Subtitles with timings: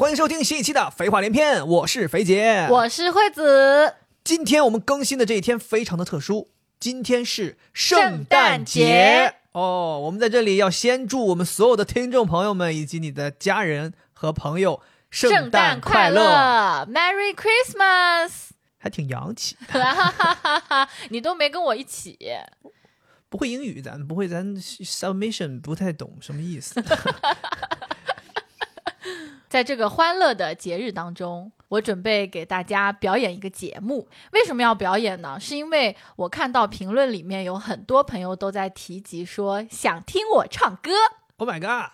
[0.00, 3.96] 好，欢迎收听新一期的《废话连篇》，我是肥姐，我是惠子。
[4.24, 10.00] 今天我们更新的这一天非常的特殊，今天是圣诞节节哦。
[10.02, 18.30] 我们在这里要先祝我们所有的听众朋友们以及你的家人和朋友圣诞快乐，Merry Christmas！
[18.78, 19.58] 还挺洋气。
[19.68, 20.88] 哈哈哈哈哈！
[21.10, 22.18] 你都没跟我一起，
[23.28, 26.82] 不会英语，咱不会，咱 submission 不太懂什么意思。
[29.50, 34.08] 在这个欢乐的节日当中，我准备给大家表演一个节目。
[34.30, 35.40] 为什么要表演呢？
[35.40, 40.92] 是因为我看到评论里面有很多朋友都在提及说想听我唱歌。
[41.38, 41.90] Oh my god！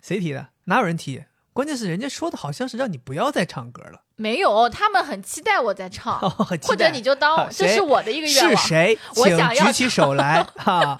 [0.00, 0.48] 谁提的？
[0.64, 1.22] 哪有人提？
[1.58, 6.30] 关键是人家说的好像是让你不要再唱歌了，没有，他们很期待我在唱，哦
[6.62, 8.56] 或者你就当这是我的一个愿望。
[8.56, 8.96] 是谁？
[9.12, 10.96] 请我想要举起手来哈。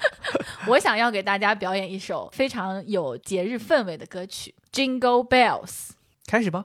[0.66, 5.62] 我想要给大家表演一首非常有节日氛围的歌曲《Jingle Bells》。
[6.26, 6.64] 开始吧。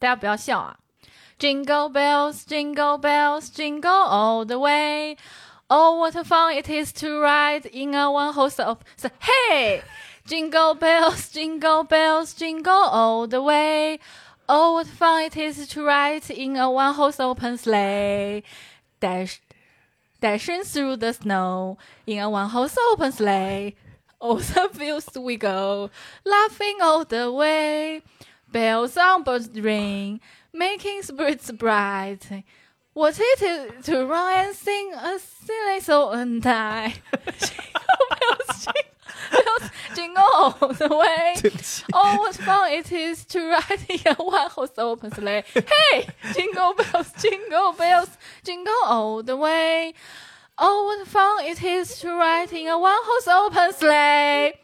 [0.00, 0.76] 大家不要笑啊
[1.38, 5.16] ！Jingle bells, jingle bells, jingle all the way.
[5.68, 8.84] Oh, what a fun it is to ride in a one-horse open.
[8.96, 9.82] So, hey,
[10.26, 13.98] jingle bells, jingle bells, jingle all the way.
[14.48, 18.42] Oh, what fun it is to ride in a one-horse open sleigh.
[18.98, 19.40] Dash,
[20.20, 23.76] dashing through the snow in a one-horse open sleigh.
[24.20, 25.90] Oh, the fields we go,
[26.24, 28.02] laughing all the way.
[28.50, 30.20] Bells on birds ring,
[30.52, 32.44] making spirits bright.
[32.92, 36.94] What it is to run and sing a silly song and die.
[40.40, 45.44] all the way.，Oh, what fun it is to ride in a one-horse open sleigh.
[45.54, 48.08] Hey, jingle bells, jingle bells,
[48.42, 49.94] jingle all the way.
[50.56, 54.54] Oh, what fun it is to ride in a one-horse open sleigh.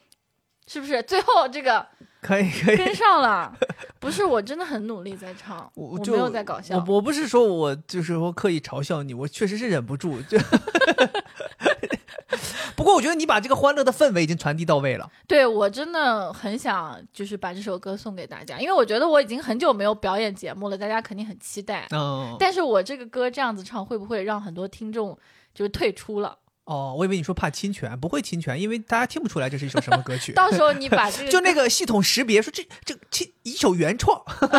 [0.66, 1.86] 是不是最后这个
[2.20, 2.76] 可以可以。
[2.76, 3.52] 跟上了？
[4.00, 6.76] 不是，我真的很努力在唱，我我没有在搞笑。
[6.76, 10.20] 我我不是说我就是说刻意嘲笑你，我确实是忍不住。
[10.22, 10.46] 就不
[12.86, 15.10] 过我觉得你把这个欢乐的氛围已经传递到位了。
[15.26, 21.86] 对我真的很想就是把这首歌送给大家，因为我觉得我已经很久没有表演节目了，大家肯定很期待。
[21.90, 25.18] 嗯，但是我这个歌这样子唱，会不会让很多听众
[25.54, 26.38] 就是退出了？
[26.64, 30.32] 哦，我以为你说怕侵权，不会侵权，因为大家听不出来这是一首什么歌曲。
[30.32, 34.20] 到时候你把这个 就那个系统识别说这这这一首原创，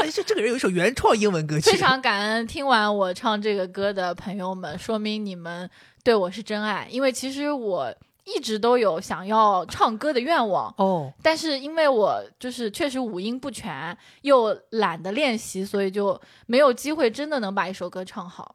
[0.00, 1.70] 哎，这这个人有一首原创英文歌曲。
[1.74, 5.68] 非常感恩听完我唱这个歌的朋友们，说明你们
[6.04, 6.86] 对我是真爱。
[6.90, 7.92] 因为其实我
[8.24, 18.54] 一直都有想要唱歌的愿望，哦，但是因为我就是确实五音不全，又懒得练习，所以就没有机会真的能把一首歌唱好。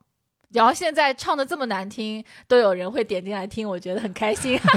[0.51, 4.59] 然后现在唱的这么难听，都有人会点进来听，我觉得很开心。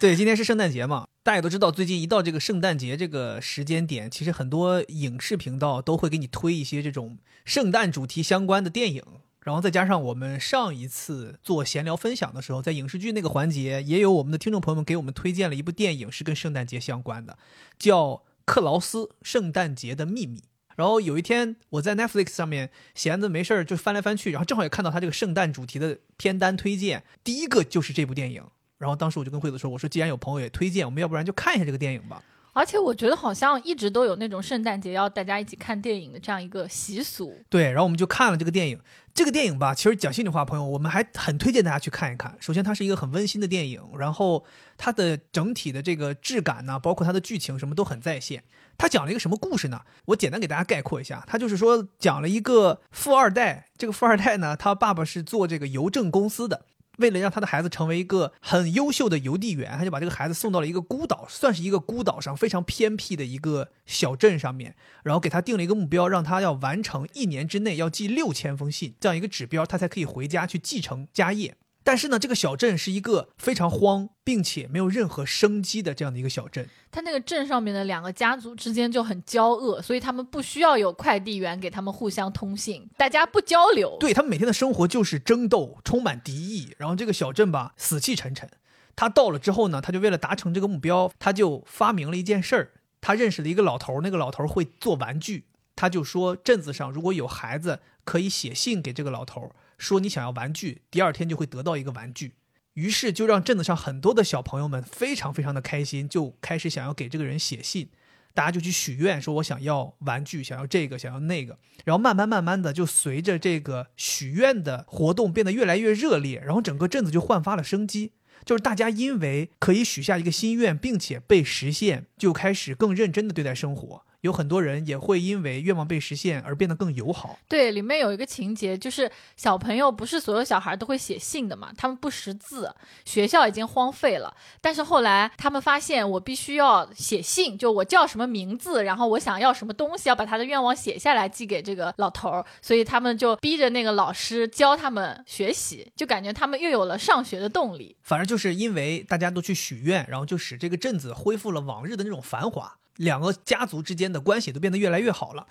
[0.00, 9.04] 对，今天是圣诞节嘛，大家也都知道，最近一到这个圣诞节这个时间点，其实很多影视频道都会给你推一些这种圣诞主题相关的电影。
[9.44, 17.38] 然后再加上我们上一次做闲聊分享的时候，在影视剧那个环节，也有我们的听众朋友们给我们推荐了一部电影，是跟圣诞节相关的，
[17.78, 18.06] 叫
[18.46, 20.38] 《克劳斯：圣诞节的秘密》。
[20.76, 28.42] 然后有一天我在 Netflix 上面闲着没事儿就翻来翻去，然后正好也看到他这个圣诞主题的片单推荐，第一个就是这部电影。
[28.78, 32.22] 然后当时我就跟惠子说：“我说既然有朋友也推荐，我们要不然就看一下这个电影吧。
[32.54, 38.80] 而且我觉得好像一直都有那种圣诞节要大家一起看电影的这样一个习俗。”对，然后我们就看了这个电影。
[39.12, 42.36] 这个电影吧，其实讲心里话，朋友，我们还很推荐大家去看一看。
[42.40, 44.44] 首先，它是一个很温馨的电影，然后
[44.76, 48.42] 它的整体的这个质感呢，包括它的剧情什么都很在线。
[48.76, 49.82] 它讲了一个什么故事呢？
[50.06, 56.66] 我简单给大家概括一下，它就是说讲了一个富二代，这个富二代呢，他爸爸是做这个邮政公司的。
[56.98, 71.56] 为了让他的孩子成为一个很优秀的邮递员，他就把这个孩子送到了一个孤岛，算是一个孤岛上非常偏僻的一个小镇上面，然后给他定了一个目标，让他要完成一年之内要寄六千封信这样一个指标，他才可以回家去继承家业。
[71.84, 76.66] 但是呢，这个小镇是一个非常荒，并且没有任何生机的这样的一个小镇。
[76.90, 83.98] 他那个镇上面的两个家族之间就很交恶，所以他们不需要有快递员给他们互相通信，大家不交流。
[84.00, 86.74] 对他们每天的生活就是争斗，充满敌意。
[86.78, 88.48] 然后这个小镇吧，死气沉沉。
[88.96, 92.70] 他到了之后呢，他就为了达成这个目标，他就发明了一件事儿。
[93.02, 95.44] 他认识了一个老头儿，那个老头儿会做玩具。
[95.76, 102.32] 他就说，镇子上如果有孩子，可以写信给这个老头儿，说你想要玩具，第二天就会得到一个玩具。
[102.74, 107.88] 于是就让镇子上很多的小朋友们非常非常的开心，就开始想要给这个人写信。
[108.32, 111.56] 大家就去许愿，说我想要玩具，想要这个，想要那个。
[111.84, 118.10] 然后慢慢慢慢的，就随着这个许愿的活动变得越来越热烈，然后整个镇子就焕发了生机。
[118.44, 124.03] 就是大家因为可以许下一个心愿，并且被实现，就开始更认真的对待生活。
[124.24, 127.38] 有很多人也会因为愿望被实现而变得更友好。
[127.46, 132.74] 对，里面有一个情节，就是小朋友不是所有小孩都会写信的嘛，他们不识字，
[133.04, 134.34] 学校已经荒废了。
[134.62, 147.94] 但是后来他们发现，我必须要写信，就我叫什么名字，然后我想要什么东西，要把他的愿望写下来寄给这个老头儿，所以他们就逼着那个老师教他们学习，就感觉他们又有了上学的动力。
[148.00, 152.78] 反正就是因为大家都去许愿，然后就使这个镇子恢复了往日的那种繁华。
[152.96, 155.46] 两个家族之间的关系都变得越来越好了。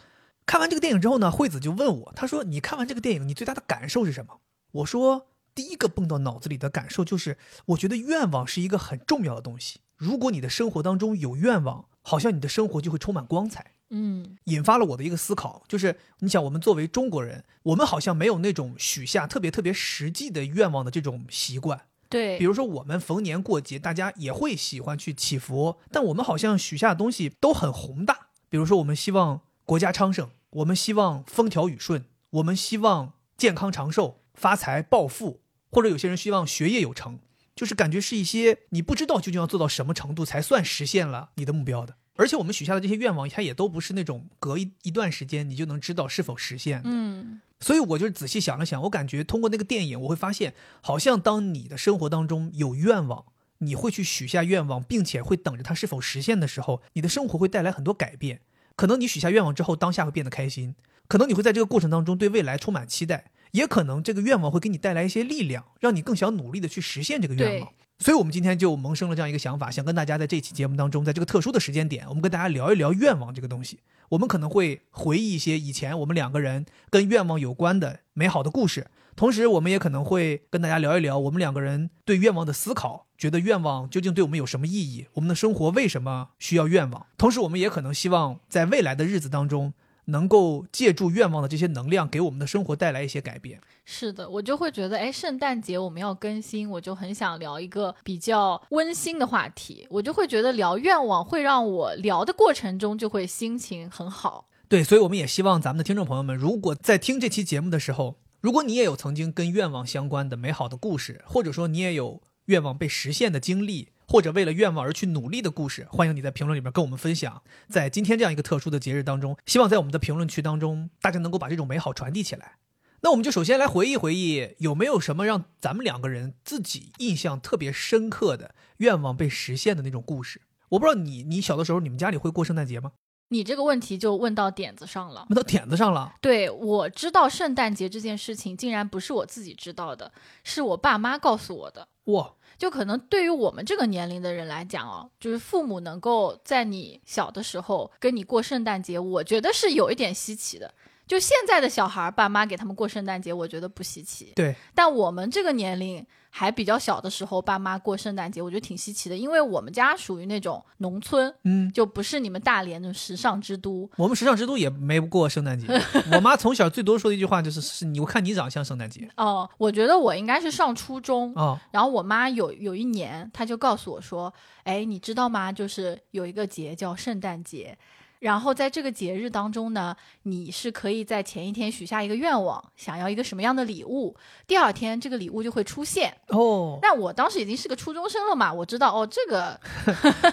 [0.46, 4.40] 看完这个电影之后呢，惠子就问我，她说：“你看完这个电影，你最大的感受是什么？”
[4.72, 7.38] 我说：“第一个蹦到脑子里的感受就是，
[7.68, 9.80] 我觉得愿望是一个很重要的东西。
[9.96, 21.82] 如果你的生活当中有愿望，好像你的生活就会充满光彩。”嗯，引发了我的一个思考，就是你想，我们作为中国人，我们好像没有那种许下特别特别实际的愿望的这种习惯。
[22.14, 28.28] 对，比如说我们逢年过节，大家也会喜欢去祈福，但我们好像许下的东西都很宏大。
[28.50, 37.18] 比如说，我们希望国家昌盛，我们希望风调雨顺，我们希望健康长寿、发财暴富，或者有些人希望学业有成，
[37.56, 41.96] 就是感觉是一些你不知道究竟要做到什么程度才算实现了你的目标的。
[42.16, 46.90] 而且我们许下的这些愿望，它也都不是那种隔一一段时间你就能知道是否实现的。
[46.92, 47.42] 嗯。
[47.64, 53.24] 所以我就仔细想了想，我感觉通过那个电影，我会发现，好像当你的生活当中有愿望，
[53.60, 58.42] 你会去许下愿望，并且会等着它是否实现的时候，你的生活会带来很多改变。
[58.76, 60.74] 可能你许下愿望之后，当下会变得开心；
[61.08, 67.72] 可能你会在这个过程当中对未来充满期待；也可能这个愿望会给你带来一些力量，让你更想努力的去实现这个愿望。
[68.00, 73.80] 所以，我们今天就萌生了这样一个想法，想跟大家在这期节目当中，在这个特殊的时间点，我们跟大家聊一聊愿望这个东西。
[74.14, 87.08] 我们可能会回忆一些以前我们两个人跟愿望有关的美好的故事，同时我们也可能会跟大家聊一聊我们两个人对愿望的思考，觉得愿望究竟对我们有什么意义，我们的生活为什么需要愿望。
[87.18, 89.74] 同时，我们也可能希望在未来的日子当中。
[90.06, 93.60] 能够借助愿望的这些能量，给我们的生活带来一些改变。
[93.86, 99.86] 是的，我就会觉得，哎，圣诞节我们要更新，我就很想聊一个比较温馨的话题。
[99.90, 104.48] 我就会觉得聊愿望会让我聊的过程中就会心情很好。
[104.68, 113.90] 对，所以我们也希望咱们的听众朋友们，如果在听这期节目的时候，如果你也有曾经跟愿望相关的美好的故事，或者说你也有愿望被实现的经历。
[114.14, 117.42] 或者为了愿望而去努力的故事，欢迎你在评论里面跟我们分享。
[117.68, 122.58] 在今天这样一个特殊的节日当中，希望在我们的评论区当中，大家能够把这种美好传递起来。
[123.02, 130.42] 那我们就首先来回忆回忆，有没有什么让咱们两个人自己印象特别深刻的愿望被实现的那种故事？
[130.70, 132.92] 我不知道你，你小的时候你们家里会过圣诞节吗？
[133.30, 136.14] 你这个问题就问到点子上了，问到点子上了。
[136.22, 140.12] 对，我知道圣诞节这件事情，竟然不是我自己知道的，
[140.44, 141.88] 是我爸妈告诉我的。
[142.04, 142.34] 哇！
[142.58, 150.74] 就可能对于我们这个年龄的人来讲哦，就是父母能够在你小的时候跟你过圣诞节，我觉得是有一点稀奇的。
[151.06, 154.32] 就现在的小孩，爸妈给他们过圣诞节，我觉得不稀奇。
[154.36, 156.06] 对，但我们这个年龄。
[156.36, 163.88] 还比较小的时候，爸妈过圣诞节，我觉得挺稀奇的，因为我们家属于那种农村，嗯，就不是你们大连的时尚之都。
[163.98, 165.68] 我们时尚之都也没过圣诞节。
[166.12, 171.60] 我妈从小最多说的一句话就是：“是你，我看你长像圣诞节。”哦，我觉得我应该是上初中哦。
[171.70, 174.34] 然后我妈有有一年，她就告诉我说
[174.66, 175.52] ：“哎，你知道吗？
[175.52, 177.78] 就是有一个节叫圣诞节。”
[178.24, 184.16] 然后在这个节日当中呢，你是可以在前一天许下一个愿望，想要一个什么样的礼物，
[184.48, 186.80] 第二天这个礼物就会出现哦。
[186.82, 189.60] 那我当时已经是个初中生了嘛，我知道哦，这个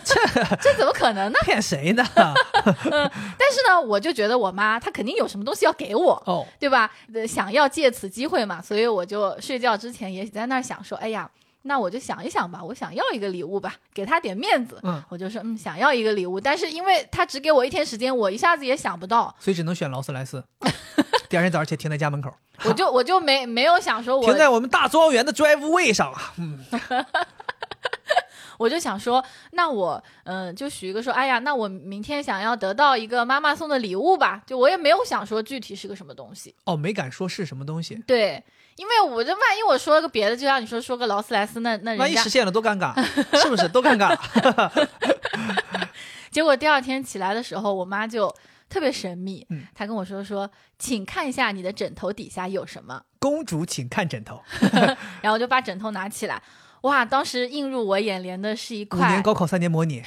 [0.04, 0.14] 这
[0.62, 1.38] 这怎么可能呢？
[1.42, 2.06] 骗谁呢？
[2.14, 6.88] 但是呢，我就觉得我妈她肯定有什么东西要给我哦，对吧？
[7.26, 11.28] 想要借此机会嘛，所以我就睡觉之前也在那儿想说，哎呀。
[11.62, 14.81] 那我就想一想吧，我想要一个礼物吧，给他点面子。
[14.83, 20.43] 嗯，我就说，嗯，想要一个礼物，但是因为他只给我一天时间，我一下子也想不到，所以只能选劳斯莱斯。
[21.29, 22.33] 第二天早上起停在家门口，
[22.64, 26.33] 我就我就没没有想说，我停在我们大庄园的 drive way 上啊。
[26.38, 26.59] 嗯，
[28.59, 36.55] 我就想说，那我嗯，就许一个说，哎呀，那我明天想要得到一个妈妈送的礼物吧，就我也没有想说具体是个什么东西。
[36.64, 37.95] 哦，没敢说是什么东西。
[38.07, 38.43] 对。
[38.80, 42.94] 因为我这万一我说了个别的，就像你说说个劳斯莱斯，那那万一实现了多尴尬，
[43.38, 44.16] 是不是多尴尬？
[46.32, 48.34] 结果第二天起来的时候，我妈就
[48.70, 53.02] 特别神秘，嗯，她跟我说说，请看一下你的枕头底下有什么。
[53.18, 54.40] 公主，请看枕头。
[55.20, 56.42] 然后我就把枕头拿起来，
[56.82, 60.02] 哇，当时映入我眼帘的是一五年，高考三年模拟，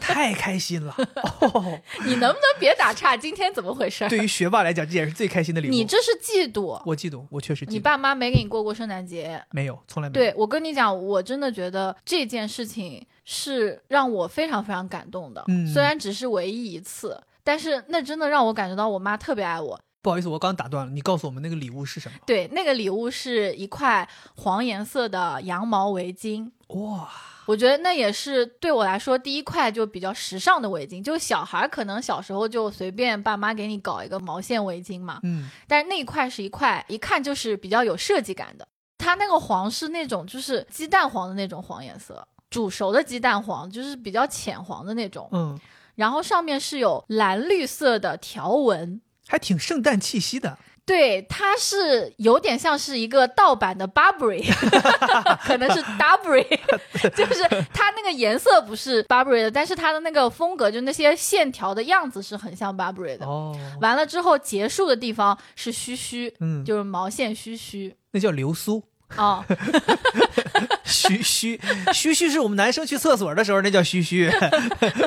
[0.00, 0.94] 太开心了。
[1.40, 3.16] 哦，你能不能别打岔？
[3.16, 4.06] 今天怎么回事？
[4.08, 5.70] 对于学霸来讲，这也是最开心的礼物。
[5.70, 7.72] 你这是嫉妒，我嫉妒，我确实嫉妒。
[7.72, 9.42] 你爸妈没给你过过圣诞节。
[9.52, 10.24] 没有，从来没有。
[10.24, 15.42] 对我跟你讲，我真的觉得这件事情是让我非常非常感动的。
[15.48, 19.80] 嗯虽然只是唯一一次，但是那真的让我感觉到我妈特别爱我。
[20.08, 22.16] 不好意思，我刚打断了，你告诉我们那个礼物是什么？
[22.24, 26.50] 对，那个礼物是一块黄颜色的羊毛围巾。
[26.68, 27.10] 哇，
[27.44, 31.04] 我觉得那也是对我来说第一块就比较时尚的围巾。
[31.04, 38.66] 就小孩可能小时候就随便爸妈给你搞一个毛线围巾嘛，嗯，但是那一块是一块一看就是比较有设计感的。
[38.96, 45.28] 它那个黄是那种就是鸡蛋黄的那种黄颜色，煮熟的鸡蛋黄，就是比较浅黄的那种。
[45.32, 45.60] 嗯，
[45.96, 49.02] 然后上面是有蓝绿色的条纹。
[49.28, 50.58] 还挺圣诞气息的。
[50.84, 54.42] 对，它是有点像是一个盗版的 Burberry，
[55.44, 56.48] 可能是 Burberry，
[57.14, 57.42] 就是
[57.74, 63.26] 它那个颜色不是 Burberry 的，但是它的那个风格，就那些线条的样子是很像 Burberry 的。
[63.26, 67.94] 哦，完了之后，结束的地方是须须，嗯，就是毛线须须。
[68.12, 68.82] 那叫流苏。
[69.16, 69.44] 哦，
[70.84, 71.60] 嘘嘘
[71.92, 74.30] 嘘嘘是我们男生去厕所的时候那叫嘘嘘。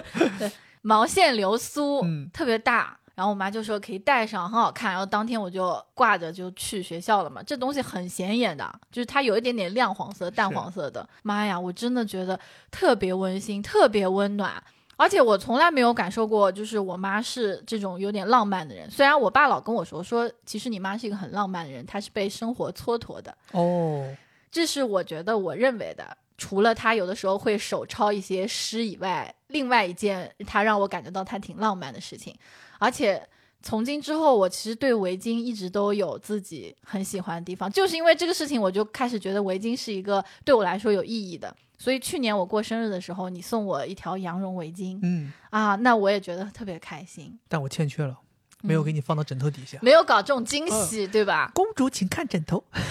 [0.83, 2.97] 毛线流苏，嗯特别大。
[3.21, 4.89] 然后我妈就说可以戴上，很好看。
[4.89, 7.43] 然后当天我就挂着就去学校了嘛。
[7.43, 11.07] 这东西很显眼的，就是它有一点点亮黄色、淡黄色的。
[11.21, 12.39] 妈呀，我真的觉得
[12.71, 14.51] 特别温馨，特别温暖。
[14.97, 18.89] 而且我从来没有感受过，就是我妈是这种有点浪漫的人。
[18.89, 23.37] 虽然我爸老跟我说，说其实你妈是一个很浪漫的人，她是被生活蹉跎的。
[23.51, 24.03] 哦，
[24.49, 32.35] 这是我觉得我认为的，除了她有的时候会手抄一些诗以外，另外一件她让我感觉到她挺浪漫的事情。
[32.81, 33.21] 而且
[33.61, 41.55] 从今之后，我其实对围巾一直都有自己很喜欢的地方，就是因为这个事情，我就开始觉得围巾是一个对我来说有意义的。
[41.77, 47.37] 所以去年我过生日的时候，你送我一条羊绒围巾嗯，啊，那我也觉得特别开心。
[47.47, 48.17] 但我欠缺了，
[48.61, 49.77] 没有给你放到枕头底下。
[49.83, 51.51] 没有搞这种惊喜，对吧？
[51.53, 52.63] 公主，请看枕头。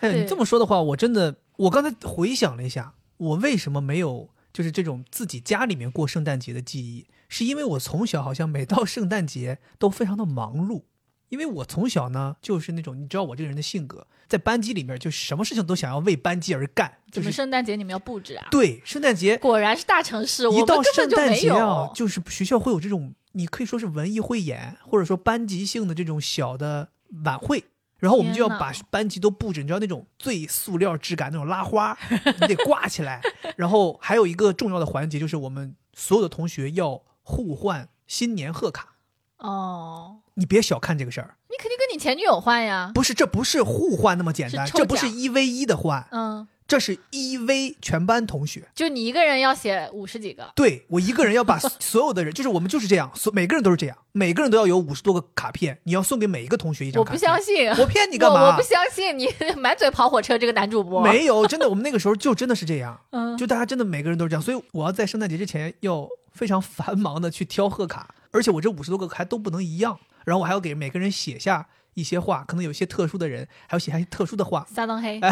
[0.00, 10.82] 哎，对你这么说的话，我真的，我刚才回想了一下，我为什么没有就是这种自己家里面过圣诞节的记忆，是因为我从小好像每到圣诞节都非常的忙碌，
[11.28, 18.48] 因为我从小呢就是那种你知道我这个人的性格，在班级里面就什么事情都想要为班级而干，就是怎么圣诞节你们要布置啊？
[18.50, 21.54] 对圣诞节果然是大城市，我一到圣诞就没有。
[21.54, 26.88] 节啊，就是学校会有这种，你可以说是文艺汇演，或者说班级性的这种小的
[27.24, 27.64] 晚会。
[28.00, 31.96] 然后我们就要把班级都布置，你知道那种最塑料质感那种拉花，
[32.40, 33.20] 你得挂起来。
[33.56, 38.94] 然后还有一个重要的环节，就是我们所有的同学要互换新年贺卡。
[39.36, 42.90] 哦，你别小看这个事儿，你肯定跟你前女友换呀。
[42.94, 48.62] 不是，这不是互换那么简单，这不是一 v 一的换，嗯，这是一 v 全班同学。
[48.76, 57.16] 就你一个人要写五十几个，对我一个人要把 所有的人，就是我们就是这样，所每个人都是这样，每个人都要有五十多个卡片，你要送给每一个同学一张我不。
[57.16, 57.68] 相信。
[57.70, 58.40] 我骗你干嘛？
[58.40, 61.02] 我我不相信你 满嘴跑火车这个男主播。
[61.02, 75.20] 没有，真的，我们那个时候就真的是这样， 嗯，就大家真的每个人都是这样，所以我要在圣诞节之前要非常繁忙的去挑贺卡，而且我这五十多个还都不能一样，然后我还要给每个人写下一些话，可能有些特殊的人还要写下一些特殊的话，撒旦黑。
[75.20, 75.30] 哎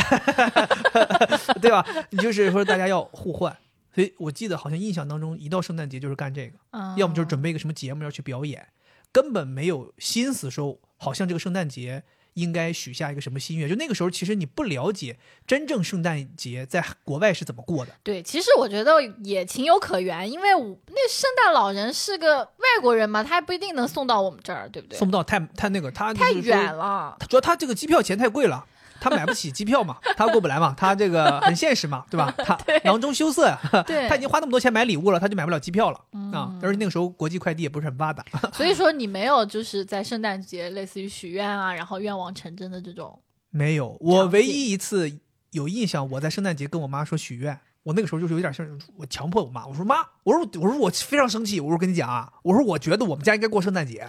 [1.60, 1.84] 对吧？
[2.10, 3.56] 你就是说大家要互换。
[3.94, 6.58] 所以我记得好像印象当中，一到圣诞节就是干这个。
[6.70, 8.68] 嗯，要么就是准备一个什么节目要去表演，
[9.10, 12.04] 根本没有心思说，好像这个圣诞节
[12.38, 13.68] 应该许下一个什么心愿。
[13.68, 17.92] 就那个时候，其实你不了解真正圣诞节在国外是怎么过的。
[18.02, 24.98] 对，其实我觉得也情有可原，因为我那圣诞老人是个外国人嘛，他还不一定能送到我们这儿，对不对？
[24.98, 27.16] 送不到太太那个，他太远了。
[27.28, 28.64] 主要他这个机票钱太贵了。
[29.00, 32.32] 他买不起机票嘛，他过不来嘛，他这个很现实嘛，对吧？
[32.38, 36.58] 他 囊中羞涩呀，对他已经花那么多钱买礼物了，他就买不了机票了、嗯啊！
[36.62, 43.18] 而且那个时候国际快递也不是很发达，所以说你没有就是在圣诞节类似于许愿啊，然后愿望成真的这种。
[43.50, 45.18] 没有，我唯一一次
[45.52, 48.66] 有印象，我在圣诞节跟我妈说许愿，我那个时候就是有点像
[48.98, 54.06] 我强迫我妈，我说妈，我说我说我非常生气，我说跟你讲啊，我说我觉得我们家应该过圣诞节，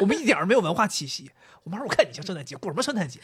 [0.00, 1.30] 我们一点儿没有文化气息。
[1.62, 3.20] 我妈说我看你像圣诞节，过什么圣诞节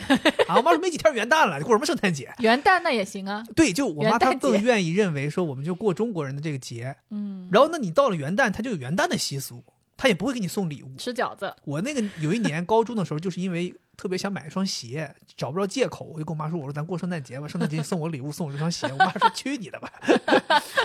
[0.46, 0.54] 啊？
[0.58, 2.32] 我妈说没几天元旦了，你过什么圣诞节？
[2.38, 9.64] 元旦那也行啊，对，就我妈她更愿意认为说我们就过中国人的这个节，嗯，然后那，你到了元旦，她就有元旦的习俗，
[9.96, 10.94] 她也不会给你送礼物。
[10.96, 11.52] 吃饺子。
[11.64, 19.92] 我那个有一年高中的时候，就是因为特别想买一双鞋，找不着借口，我就跟我妈说：“我说咱过圣诞节吧，圣诞节送我礼物，送我这双鞋。”我妈说：“去你的吧！”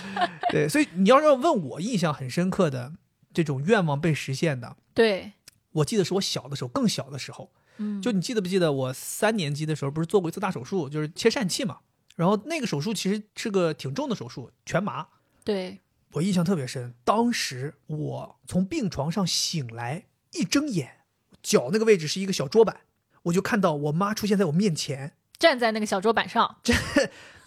[0.50, 2.94] 对，所以你要是要问我印象很深刻的
[3.34, 5.34] 这种愿望被实现的，对，
[5.72, 11.80] 我记得是我小的时候，更小的时候，嗯，就你记得不记得我三年级的时候不是做过一次大手术，就是切疝气嘛？
[12.16, 15.08] 然后那个手术其实是个挺重的手术，全麻。
[15.44, 15.80] 对，
[16.12, 20.98] 我印象特别深，当时我从病床上醒来，一睁眼，
[21.42, 22.82] 脚那个位置是一个小桌板，
[23.24, 26.58] 我就看到我妈出现在我面前，站在那个小桌板上，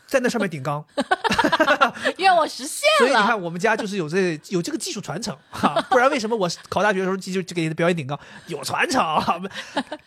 [0.07, 0.85] 在那上面顶缸。
[2.19, 3.07] 愿望实现了。
[3.07, 8.19] 所以你看，我们家就是有这有这个技术传承哈，不然为什么我考大学的时候就就给表演顶缸？
[8.47, 9.41] 有传承啊，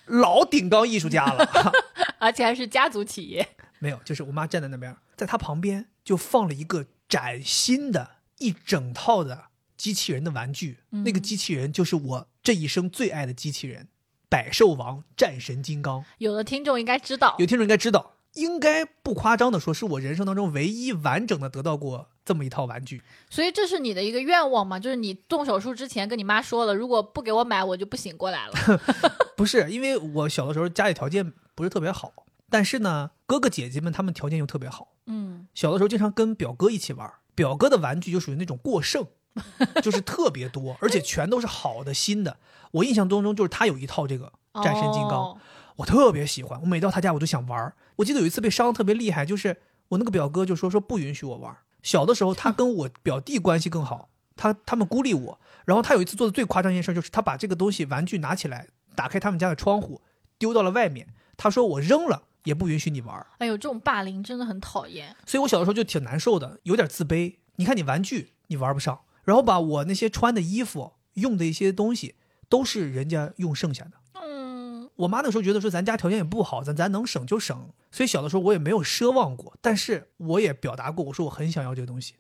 [0.05, 1.45] 老顶缸艺术家了。
[1.45, 1.71] 哈
[2.19, 3.47] 而且还是家族企业。
[3.79, 8.09] 没有，就是我妈站在那边，在她旁边就放了一个崭新的
[8.39, 9.45] 一整套的
[9.75, 13.87] 机器人的玩具，嗯那个机器人就是我这一生最爱的机器人——
[14.29, 16.03] 百兽王战神金刚。
[16.17, 23.01] 有的听众应该知道有，听众应该知道，应该不夸张的说，是我人生当中唯一完整的得到过这么一套玩具。
[23.29, 24.79] 所以这是你的一个愿望嘛？
[24.79, 28.53] 就是你动手术之前跟你妈说了，如果不给我买，我就不醒过来了。
[29.37, 32.11] 不是，因为我小的时候家里条件不是特别好，
[32.49, 34.93] 但是呢，哥哥姐姐们他们条件又特别好。
[35.05, 39.05] 嗯，小的时候经常跟表哥一起玩，表哥的玩具就属于那种过剩，
[39.81, 42.37] 就是特别多，而且全都是好的新的。
[42.71, 44.31] 我印象当中就是他有一套这个
[44.63, 45.37] 战神金刚，哦
[45.77, 47.75] 我特别喜欢，我每到他家我就想玩儿。
[47.97, 49.57] 我记得有一次被伤的特别厉害，就是
[49.89, 51.59] 我那个表哥就说说不允许我玩儿。
[51.83, 55.39] 小的时候他跟我表弟关系更好，他他们孤立我。
[55.65, 60.01] 然后他有一次做的最夸张一件事，就是他把这个东西玩具拿起来，打开他们家的窗户，
[60.39, 61.07] 丢到了外面。
[61.35, 63.27] 他说我扔了也不允许你玩儿。
[63.37, 65.15] 哎呦，这种霸凌真的很讨厌。
[65.27, 67.35] 所以我小的时候就挺难受的，有点自卑。
[67.57, 72.15] 你看你玩具你玩不上，然后把我那些穿的衣服、用的一些东西
[72.49, 73.91] 都是人家用剩下的。
[74.13, 82.15] 嗯，我妈那时候觉得说咱家条件也不好，咱咱能省就省，所以小的时候我也没有奢望过，但是我也表达过，我说我很想要这个东西。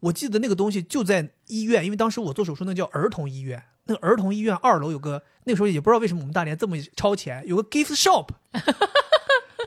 [0.00, 8.28] 我记得那个东西就在医院，因为当时我做手术那叫儿童医院，那个儿童医院二楼有个，那个时候也不知道为什么我们大连这么超前，有个 gift shop，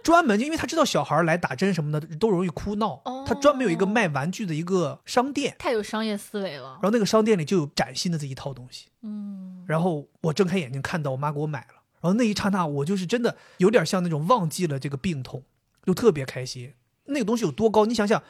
[0.04, 6.82] 专门就因为他知道小孩来打针什么的都容易哭闹，哦他专门有一个卖玩具的一个商店，太有商业思维了然。
[6.84, 8.88] 后那个商店里就有崭新的这一套东西。
[9.02, 15.44] 嗯，然后我睁开眼睛看到我妈给我买了，然后那一刹那我就是真的有点像那种忘记了这个病痛，
[15.86, 16.74] 就特别开心。
[17.06, 17.86] 那个东西有多高？
[17.86, 18.22] 你想想，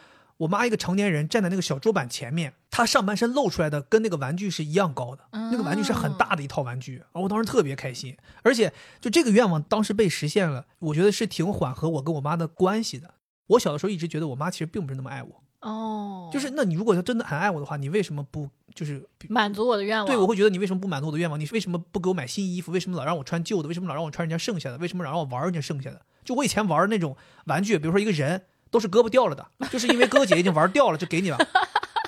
[0.43, 13.15] 我妈一个成年人站在那个小桌板前面，她上半身露出来的跟那个玩具是一样高的，那个玩具是很大的一套玩具，然后我当时特别开心，而且就这个愿望当时被实现了，我觉得是挺缓和我跟我妈的关系的。
[13.47, 20.05] 我小的时候一直觉得我妈其实并不是那么爱我，哦，就是那你如果她真的很爱我的话，你为什么不就是满足我的愿望。
[20.05, 21.39] 对，我会觉得你为什么不满足我的愿望？
[21.39, 22.71] 你为什么不给我买新衣服？
[22.73, 23.69] 为什么老让我穿旧的？
[23.69, 24.77] 为什么老让我穿人家剩下的？
[24.79, 26.01] 为什么老让我玩人家剩下的？
[26.25, 31.37] 就我以前玩那种玩具，比如说一个人都是胳膊掉了的， 就是因为哥哥姐姐已经玩掉了，就给你了。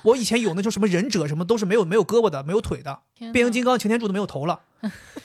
[0.03, 2.99] 我以前有那种什么忍者什么都是没有没有胳膊的，没有腿的，
[3.31, 4.59] 变形金刚擎天柱都没有头了，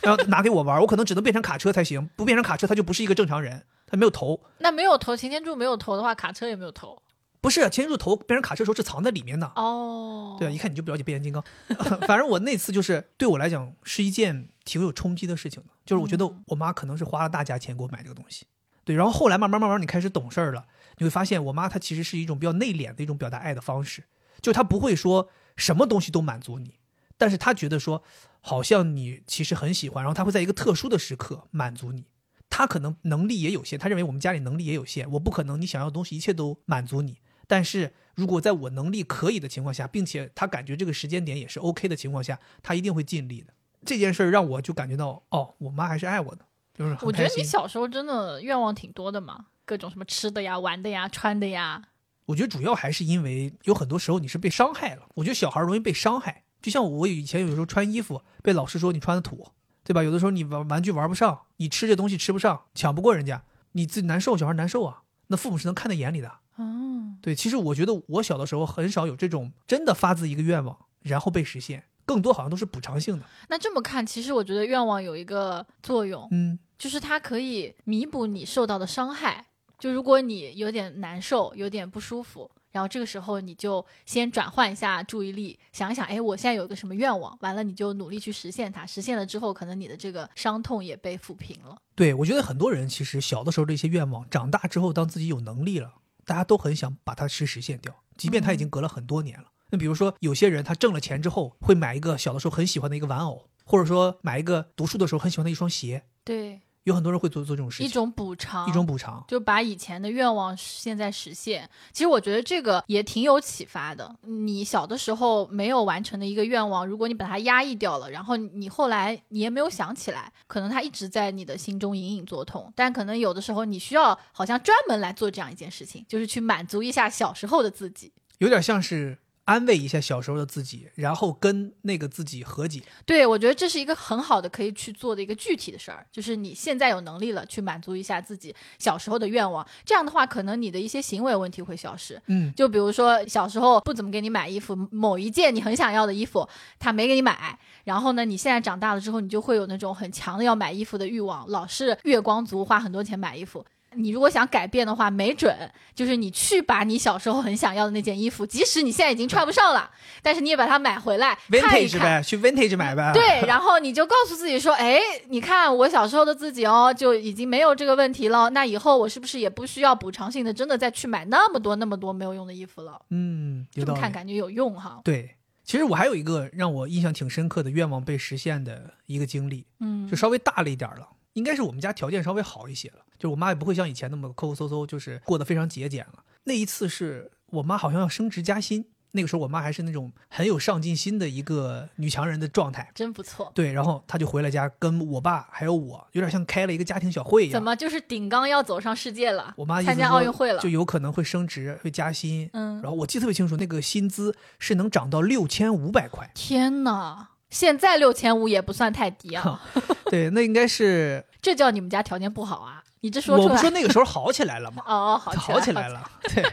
[0.03, 4.41] 然 后拿给我玩，我可能只能变成卡车才行，不变成卡车他就不是一个正常人，他没有头。
[4.59, 7.03] 那没有头，擎天柱没有头的话，卡车也没有头。
[7.43, 11.43] 不是擎天柱头变成卡车的时候是藏在里面的，哦，对啊，一看你就不了解变形金刚。
[12.07, 18.47] 反正我那次就是对我来讲是一件挺有冲击的事情的，就是我觉得我妈可能是花了大价钱给我买这个东西。
[18.91, 20.67] 对，然后后来慢慢慢慢你开始懂事儿了，
[20.99, 24.03] 你会发现我妈她其实是一种比较内敛的一种表达爱的方式，
[24.43, 26.75] 就她不会说什么东西都满足你，
[27.17, 28.03] 但是她觉得说
[28.41, 32.07] 好像你其实很喜欢，然后她会在一个特殊的时刻满足你。
[32.49, 37.19] 她可能能力也有限，她认为我们家里能力也有限，我不可能你想要的东西一切都满足你。
[37.47, 43.55] 但是如果在我能力可以的情况下，并且他感觉这个时间点也是 OK 的情况下，他一定会尽力的。
[43.85, 46.45] 这件事让我就感觉到，哦，我妈还是爱我的，
[46.81, 47.45] 就是我觉得你。
[47.45, 51.83] 小时候真的愿望挺多的嘛，各种什么吃的呀、玩的呀、穿的呀。
[52.25, 55.03] 我觉得主要还是因为有很多时候你是被伤害了。
[55.17, 59.49] 我觉得小孩容易被伤害，就像我以前有时候穿衣服被老师说你穿的土，
[59.85, 60.03] 对吧？
[60.03, 65.03] 有的时候你玩玩具玩不上，你吃这东西吃不上，抢不过人家，你自己难受，小孩难受啊。
[65.27, 66.33] 那父母是能看在眼里的。
[66.57, 73.25] 哦，对，其实我觉得我小的时候很少有这种真的发自一个愿望然后被实现，更多好像都是补偿性的。
[73.49, 79.45] 那这么看，其实我觉得愿望有一个作用，嗯，就是它可以弥补你受到的伤害。
[79.79, 88.87] 就如果你有点难受，有点不舒服，然后这个时候你就先转换一下注意力，想一想，哎，我现在有个什么愿望，完了你就努力去实现它。
[88.87, 91.77] 实现了之后，可能你的这个伤痛也被抚平了。
[91.95, 95.93] 对，我觉得很多人其实小的时候的一些愿望，长大之后当自己有能力了，
[96.25, 99.49] 大家都很想把它去实现掉，即便他已经隔了很多年了。
[99.71, 106.05] 那比如说，有些人他挣了钱之后，会买一个小的时候很喜欢的一个玩偶，或者说买一个读书的时候很喜欢的一双鞋。
[106.23, 109.23] 对，有很多人会做做这种事情，一种补偿，一种补偿。
[109.29, 111.69] 就把以前的愿望现在实现。
[111.93, 114.15] 其实我觉得这个也挺有启发的。
[114.23, 122.73] 你小的时候没有完成的一个愿望，如果你把它压抑掉了，然后你后来你也没有想起来，可能它一直在你的心中隐隐作痛。
[122.75, 128.13] 但可能有的时候你需要好像专门来做这样一件事情，就是去满足一下小时候的自己。
[128.39, 129.19] 有点像是
[129.51, 132.81] 安慰一下小时候的自己，然后跟那个自己和解。
[133.05, 139.67] 对，我觉得这是一个很好的可以去做的一个具体的事儿，就是你现在有能力了，去满足一下自己小时候的愿望。
[139.85, 142.23] 这样的话，可能你的一些行为问题会消失。
[142.27, 153.65] 嗯，就比如说小时候不怎么给你买衣服，某一件你很想要的衣服，他没给你买，然后呢，你现在长大了之后，你就会有那种很强的要买衣服的欲望，老是月光族，花很多钱买衣服。
[153.97, 155.55] 你如果想改变的话，没准
[155.95, 159.91] 就是你去把你小时候很想要的那件衣服，即使你现在已经穿不上了，
[160.23, 162.01] 但是你也把它买回来看一 vintage 看。
[162.01, 163.13] 呗，去 vintage 买呗。
[163.13, 168.51] 对，然后你就告诉自己说，哎，你看我小时候的自己哦，就已经没有这个问题了。
[168.51, 173.01] 那以后我是不是也不需要补偿性的，真的再去买那么多那么多没有用的衣服了？
[173.11, 173.67] 嗯。
[173.73, 175.01] 这么看感觉有用哈。
[175.05, 181.09] 对，其实我还有一个让我印象挺深刻的愿望被实现的一个经历，嗯就稍微大了一点儿了。
[181.35, 186.25] 应该是我们家条件稍微好一些了，就是我妈也不会像以前那么抠抠搜搜，就是过得非常节俭了。
[186.45, 192.91] 那一次是我妈好像要升职加薪，那个时候我妈还是那种很有上进心的一个女强人的状态。
[192.95, 193.53] 真不错。
[193.55, 197.53] 对，然后她就回了家，跟我爸还有我，有点像开了一个家庭小会一样。
[197.53, 199.53] 怎么就是顶缸要走上世界了？
[199.57, 200.69] 我妈参加奥运会了就。
[200.69, 202.49] 有可能会升职，会加薪。
[202.53, 206.31] 嗯然后我记得特别清楚，那个薪资是能涨到六千五百块。
[206.35, 207.30] 天哪！
[207.51, 209.61] 现在六千五也不算太低啊，
[210.11, 212.83] 对，那应该是 这叫你们家条件不好啊？
[213.03, 214.83] 你这说出来我不说那个时候好起来了吗？
[214.87, 216.45] 哦，好好起来来了，对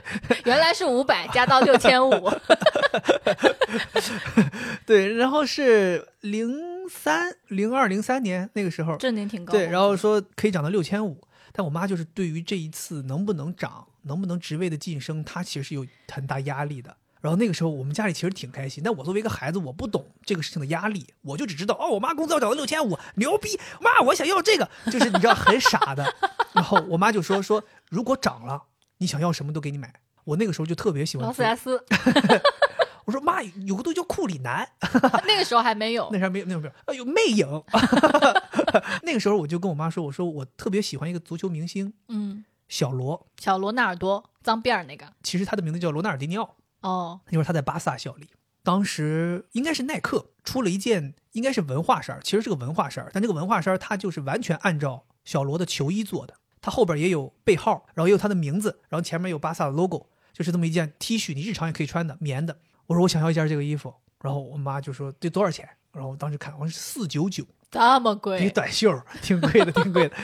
[0.46, 2.32] 原来是五百加到六千五，
[4.86, 9.52] 对，然后是零三、零二、零三年那个时候，这年挺高。
[9.52, 16.96] 对，然后说可以涨到六千五，但我妈就是对于这一次能不能涨、能不能职位的晋升，她其实有很大压力的。
[17.22, 23.60] 然后那个时候我们家里其实挺开心，但我作为一个孩子，我不懂这个事情的压力，我就只知道哦，我妈工资要涨到六千五，牛逼！
[23.82, 26.06] 妈，我想要这个，就是你知道很傻的。
[26.54, 28.64] 然后我妈就说说，如果涨了，
[28.98, 29.94] 你想要什么都给你买。
[30.24, 31.82] 我那个时候就特别喜欢劳斯莱斯
[33.06, 34.68] 我说妈，有个东西叫库里南，
[35.26, 37.64] 那个时候还没有 那，时候没有，那时候没有，哎呦，魅影。
[39.04, 48.28] 那个时候我就跟我妈说，我说我特别喜欢一个足球明星嗯，小罗，小罗纳尔多脏辫儿那个其实他的名字叫罗纳尔迪尼奥，哦，那会儿他在巴萨效力。
[48.64, 62.58] 当时应该是耐克出了一件，应该是文化衫儿，其实是个文化衫儿，但这个文化衫儿它就是完全按照小罗的球衣做的，它后边也有背号，然后也有他的名字，然后前面有巴萨的 logo，就是这么一件 T 恤，你日常也可以穿的，棉的。
[62.88, 65.68] 我说我想要一件这个衣服，然后我妈就说这多少钱？
[65.94, 70.16] 然后我当时看，我说四九九，这么一个，短袖，挺贵的，挺贵的。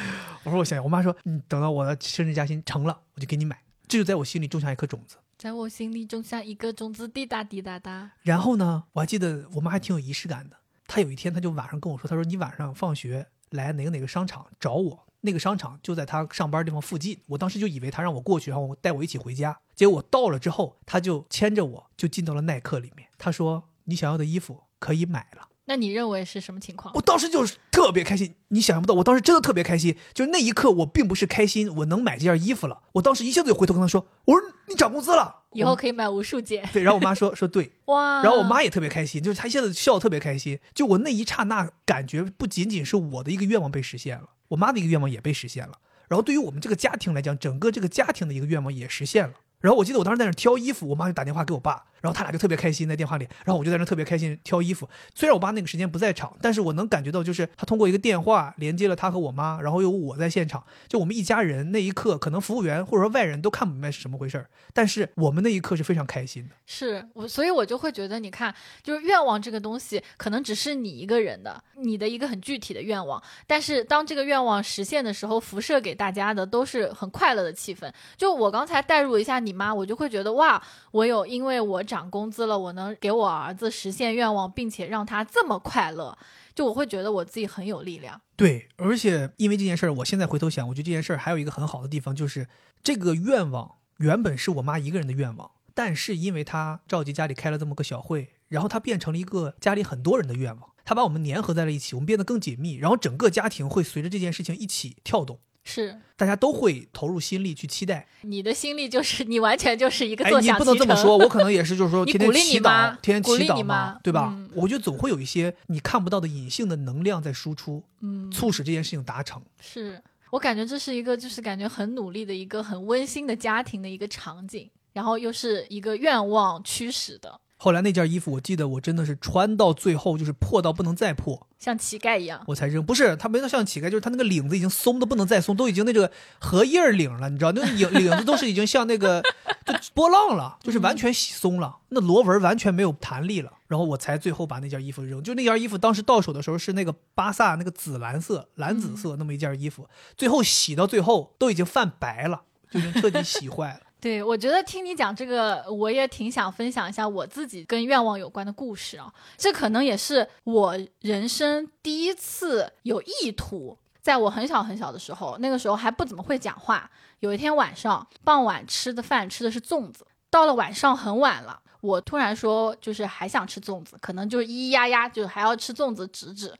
[0.44, 3.58] 我说我想要，我妈说，你，等到我的升职加薪成了，我就给你买。
[3.88, 5.16] 这就在我心里种下一颗种子。
[5.44, 8.10] 在我心里种下一个种子，滴答滴答答。
[8.22, 10.56] 然后呢，我还记得我妈还挺有仪式感的。
[10.88, 17.20] 她有一天，她就晚上跟我说，她说你晚上放学来哪个哪个商场找我，那个商场就在她上班地方附近。
[17.28, 19.60] 我当时就以为她让我过去，然后带我一起回家。
[19.76, 23.10] 结果到了之后，她就牵着我就进到了耐克里面。
[23.18, 25.50] 她说你想要的衣服可以买了。
[25.66, 27.02] 那你认为是什么情况我？
[27.02, 29.96] 当时就是特别开心，你想象不到，我当时真的特别开心。
[30.14, 38.22] 就是那一刻，我并不是开心我能买这件衣服了，我当时一下子就回头跟他说：“我说你涨工资了。”以后可以买无数件对，然后我妈说说对，哇！
[38.24, 40.60] 然后我妈也特别开心，就是她一下子笑得特别开心。
[40.74, 45.78] 就我那一刹那感觉，不仅仅是我的一个愿望被实现了，我妈的一个愿望也被实现了。
[46.10, 49.34] 然后对于我们这个家庭来讲，整个这个家庭的一个愿望也实现了。
[49.64, 54.90] 然后我记得我当时在那挑衣服，我妈就打电话给我爸，然后他俩就特别开心在电话里，然后我就在那特别开心挑衣服。
[55.16, 66.56] 虽然我爸那个时间不在场，但是我能感觉到，就是他通过一个电话连接了他和我妈，然后有我在现场，就我们一家人那一刻，可能服务员或者说外人都看不明白是什么回事儿，但是我们那一刻是非常开心的。
[66.66, 73.24] 是我，所以我就会觉得，你看，就是愿望这个东西，可能只是你一个人的，你的一个很具体的愿望。
[73.48, 77.90] 但是当这个愿望实现的时候，辐射给大家的都是很快乐的气氛。
[78.18, 80.62] 就我刚才代入一下你妈，我就会觉得哇，
[80.92, 86.18] 我有因为我涨工资了，我能给我儿子实现愿望，并且让他这么快乐，
[86.56, 88.20] 就我会觉得我自己很有力量。
[88.36, 92.48] 对，而且因为这件事儿，我现在回头想，我觉得这件事儿还有一个很好的地方，就是
[92.82, 105.40] 这个愿望原本是我妈一个人的愿望，但是因为她召集家里开了这么个小会，然后它变成了一个家里很多人的愿望，它把我们粘合在了一起，我们变得更紧密，然后整个家庭会随着这件事情一起跳动。
[105.64, 108.08] 是大家都会投入心力去期待。
[108.22, 110.78] 你的心力就是你完全就是一个哎，坐享你不能。
[110.78, 114.50] 这么说，我可能也是，就是说你天天祈妈祷，天天鼓励你祈祷嘛，对吧嗯？
[114.56, 119.42] 我觉得总会有一些你看不到的隐性的能量在输出，嗯，促使这件事情达成。
[119.62, 132.44] 是我感觉这是一个就是感觉很努力的一个很温馨的家庭的一个场景，然后又是一个愿望驱使的，后来那件衣服，我记得我真的是穿到最后，就是破到不能再破，像乞丐一样。
[132.48, 132.86] 我才扔。
[132.86, 139.22] 不是，它没到像乞丐，就是它那个领子已经松的不能再松，都已经那个荷叶领了，你知道，那个领领子都是已经像那个
[139.66, 143.54] 就波浪了，就是完全洗松了，那螺纹完全没有弹力了。
[143.68, 145.24] 然后我才最后把那件衣服扔。
[145.24, 149.88] 就那件衣服当时到手的时候是那个巴萨那个紫蓝色、蓝紫色那么一件衣服，
[150.18, 153.80] 最后洗到最后都已经泛白了，就已经彻底洗坏了。
[154.04, 159.10] 对，我觉得听你讲这个，我也挺想分享一下我自己跟愿望有关的故事啊。
[159.38, 163.78] 这可能也是我人生第一次有意图。
[164.02, 166.92] 在我很小很小的时候，那个时候还不怎么会讲话。
[167.22, 176.54] 有一天晚上，傍晚吃的饭吃的是粽子，到了晚上很晚了，我突然说就是还想吃粽子，可能就是咿咿呀呀，就还要吃粽子指指。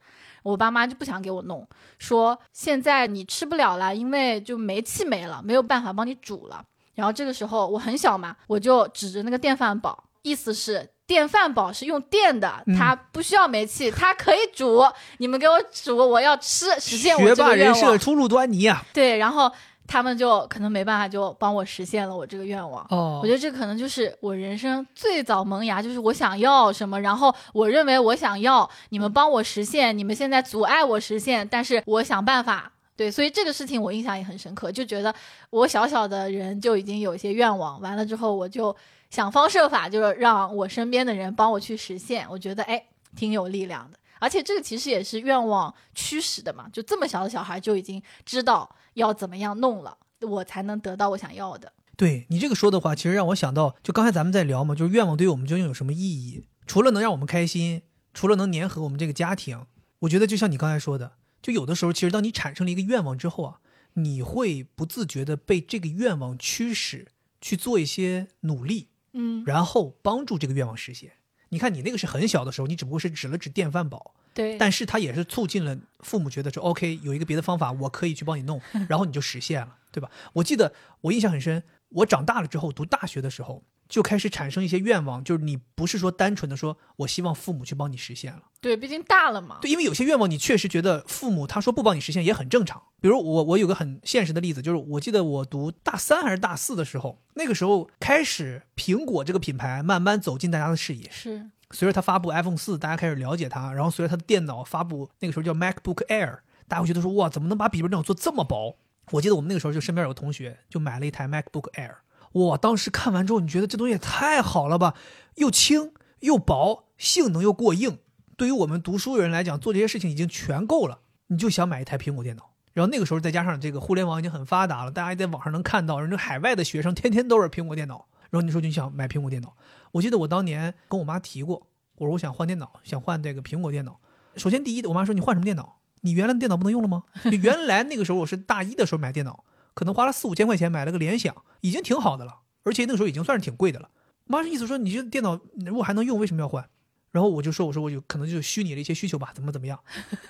[0.44, 1.68] 我爸妈就不想给我弄，
[2.00, 6.64] 说现在你吃不了了，因为就煤气没了，没有办法帮你煮了。
[6.96, 14.84] 然后这个时候我很小嘛，我就指着那个电饭煲，意思是电饭煲是用电的，嗯它不需要煤气，它可以煮。
[15.18, 17.74] 你们给我煮，我要吃，实现我这个愿望。
[17.74, 18.84] 人设初露端倪啊！
[18.94, 19.52] 对，然后
[19.86, 22.86] 他们就可能没办法，就帮我实现了我这个愿望。
[22.90, 32.73] 哦我觉得这可能就是我人生最早萌芽，就是我想要什么，然后我认为我想要，你们帮我实现，你们现在阻碍我实现，但是我想办法。
[32.96, 35.14] 对，所以这个事情我印象也很深刻，就觉得
[35.50, 38.76] 我小小的人就已经有一些愿望，完了之后我就
[39.10, 43.98] 想方设法，就是让我身边的人帮我去实现，我觉得哎挺有力量的。
[44.20, 51.74] 而且这个其实也是愿望驱使的嘛，就这么小的小孩就已经知道要怎么样弄了，我才能得到我想要的。
[51.98, 56.46] 对你这个说的话，其实让我想到，就刚才咱们在聊嘛，就是愿望对于我们究竟有什么意义？
[56.66, 57.82] 除了能让我们开心，
[58.14, 59.66] 除了能粘合我们这个家庭，
[60.00, 61.12] 我觉得就像你刚才说的，
[61.44, 63.60] 就有的时候，其实当你产生了一个愿望之后啊，
[63.94, 67.10] 你会不自觉的被这个愿望驱使
[67.42, 71.12] 去做一些努力，嗯，然后帮助这个愿望实现。
[71.50, 80.10] 你看，你那个是很小的时候，你只不过是指了指电饭煲，对，但是它也是促进了父母觉得说，OK，有一个别的方法，我可以去帮你弄， 然后你就实现了，对吧？
[80.32, 89.60] 我记得我印象很深，我长大了之后读大学的时候，就开始产生一些愿望，就是你不是说单纯的说我希望父母去帮你实现了，对，毕竟大了嘛。
[89.62, 92.82] 对，因为有些愿望你确实觉得父母他说不帮你实现也很正常。
[93.00, 108.78] 比如我我有个很现实的例子，就是我记得我读大三还是大四的时候，那个时候开始苹果这个品牌慢慢走进大家的视野，是，随着它发布 iPhone 四，大家开始了解它，然后随着它的电脑发布，那个时候叫 MacBook Air，大家会觉得说哇，怎么能把笔记本电脑做这么薄？
[109.12, 111.96] 我记得我们那个时候就身边有个同学就买了一台 MacBook Air，
[112.34, 114.96] 我，当时看完之后，你觉得这东西也太好了吧，
[115.36, 118.00] 又轻又薄，性能又过硬，
[118.36, 122.52] 对于我们读书人来讲，做这些事情已经全够了，你就想买一台苹果电脑。
[122.74, 128.08] 然后那个时候再加上这个互联网已经很发达了，大家也在网上能看到，人家海外的学生天天都是苹果电脑。
[128.32, 129.56] 然后你说你想买苹果电脑。
[129.92, 131.68] 我记得我当年跟我妈提过，
[131.98, 134.00] 我说我想换电脑，想换这个苹果电脑。
[134.36, 135.78] 首先第一，我妈说你换什么电脑？
[136.02, 137.04] 你原来的电脑不能用了吗？
[137.44, 143.90] 原来那个时候我是大一的时候买电脑，可能花了四五千块钱买了个联想，已经挺好的了，而且那个时候已经算是挺贵的了。
[144.26, 146.70] 我妈是意思说你这电脑如果还能用，为什么要换？
[147.12, 149.80] 然后我就说我说我有可能就是虚拟的一些需求吧，怎么怎么样。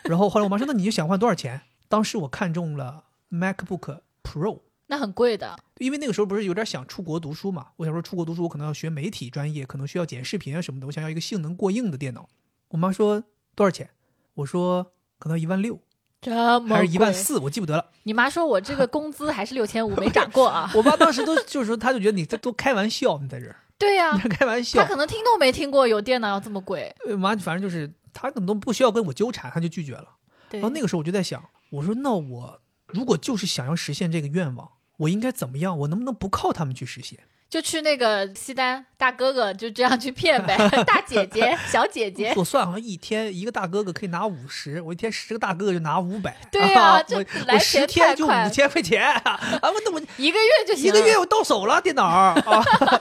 [0.03, 1.62] 然后后来我妈说那你就想换多少钱？
[1.88, 4.62] 当时我看中了 MacBook Pro。
[4.88, 5.58] 那很贵的。
[5.77, 12.27] 因为那个时候不是有点想出国读书嘛，我想说出国读书，我可能要学媒体专业，可能需要剪视频啊什么的，我想要一个性能过硬的电脑。
[12.69, 13.23] 我妈说
[13.56, 13.91] 多少钱？
[14.34, 15.79] 我说可能一万六
[16.23, 17.21] 这么还是一万贵？
[17.21, 17.86] 四，我记不得了。
[18.03, 20.71] 你妈说我这个工资还是六千五， 没涨过啊？
[20.73, 24.86] 我妈当时都就是说，她就觉得你这都开玩笑，你在这儿对呀、开玩她笑。
[24.86, 26.95] 可能听都没听过有电脑要这么贵。
[27.05, 30.07] 呃妈反正就是她可能都不需要跟我纠缠，她就拒绝了。
[30.49, 35.77] 对，然后那个时候我就在想，我说那我如果就是想要实现这个愿望，我应该怎么样？
[35.79, 37.19] 我能不能不靠他们去实现？
[37.54, 42.34] 就去那个西单大哥哥就这样去骗呗， 大姐姐、小姐姐。
[42.36, 46.36] 我算好像一天一个大哥哥可以拿五十，我一天十个大哥哥就拿五百。
[46.52, 49.39] 对呀啊，这我来我十天就五千块钱啊！
[49.62, 52.34] 我那我 一个月就行一个月我到手了电脑。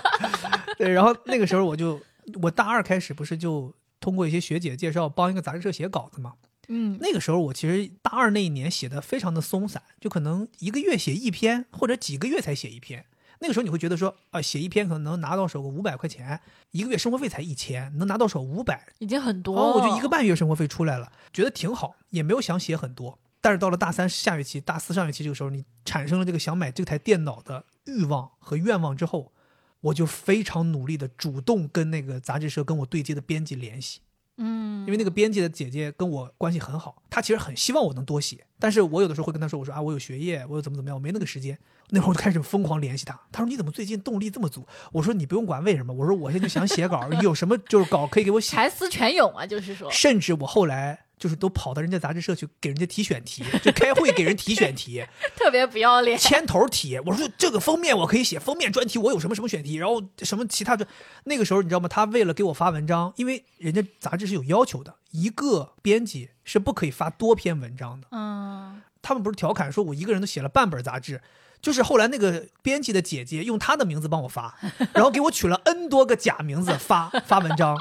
[0.77, 1.99] 对，然后那个时候我就
[2.43, 6.35] 我大二开始不是就通过一些学姐介绍帮一个杂志社写稿子嘛。
[6.69, 13.07] 嗯，那个时候我其实大二那一年写的非常的松散，就可能一个月写一篇，或者几个月才写一篇。
[13.43, 19.59] 那个时候你会觉得说啊，写一篇可能能拿到手个五百块钱，一个月生活费才一千，能拿到手五百，已经很多。
[19.59, 23.19] 哦，我就一个半月生活费出来了，觉得挺好，也没有想写很多。
[23.41, 29.33] 但是到了大三下学期、大四上学期这个时候，你产生了这个想买这台电脑的欲望和愿望之后，
[29.81, 34.01] 我就非常努力的主动跟那个杂志社跟我对接的编辑联系。
[34.37, 41.59] 嗯，因为那个编辑的姐姐跟我关系很好，她其实很希望我能多写，但是我有的时候会跟她说，我说啊，我有学业，我有怎么怎么样，我没那个时间。
[41.95, 44.67] 那会儿我就开始疯狂联系他，他说你怎么最近动力这么足？
[44.93, 48.57] 我说你不用管为什么，我说我现在就想写稿，你 有什么就是稿可以给我写。
[48.57, 55.05] 才思泉涌啊，就是说，甚至我后来就是都跑到人家杂志社去给人家提选题，就开会给人提选题，
[55.37, 56.19] 特别不要脸。
[56.19, 56.99] 牵头提。
[57.01, 60.89] 我说这个封面我可以写，封面专题我有什么什么选题，然后什么其他的。
[61.25, 61.87] 那个时候你知道吗？
[61.89, 68.09] 他为了给我发文章，因为人家杂志是有要求的，一个编辑是不可以发多篇文章的。
[68.13, 71.21] 嗯，他们不是调侃说我一个人都写了半本杂志，
[71.63, 74.59] 就是后来那个编辑的姐姐用她的名字帮我发，
[74.93, 77.79] 然后给我取了 N 多个假名字发发文章。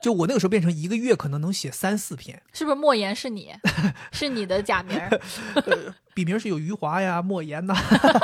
[0.00, 3.52] 就我那个时候变成一个月可能能写三四篇，是不是莫言是你？
[4.12, 4.96] 是你的假名？
[4.98, 7.74] 呃，笔名是有余华呀、莫言呐，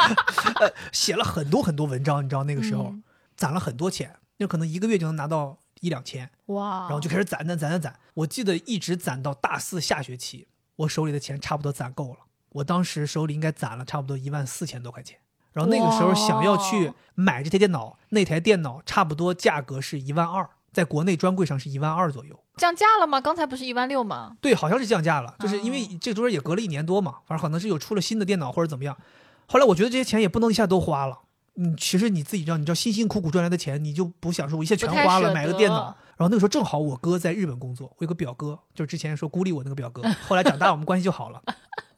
[0.60, 3.02] 呃，写了很多很多文章，你知道那个时候、嗯
[3.36, 6.84] 攒了很多钱，那可能一个月就能拿到一两千，哇！
[6.84, 8.00] 然后就开始攒攒攒攒攒。
[8.14, 12.20] 我记得一直攒到大四下学期，我手里的钱差不多攒够了。
[12.56, 15.18] 我当时手里应该攒了差不多一万四千多块钱。
[15.52, 22.38] 然后那个时候想要去买这台电脑，那台电脑差不多价格是一万二，在国内专柜上是一万二左右。
[22.56, 23.20] 降价了吗？
[23.20, 24.36] 刚才不是一万六吗？
[24.40, 28.96] 对，好像是降价了，就是因为哦这中间也隔了一年多嘛，反正可能是有出了新的电脑或者怎么样。
[29.46, 31.20] 后来我觉得这些钱也不能一下都花了，
[31.54, 35.96] 你其实你自己知道，你知道辛辛苦苦赚来的钱，你就不想说我一下全花了买个电脑。
[36.16, 41.42] 然后那个时候正好我哥在日本工作，我有个表哥，就是之前说孤立我那个表哥， 后来长大我们关系就好了。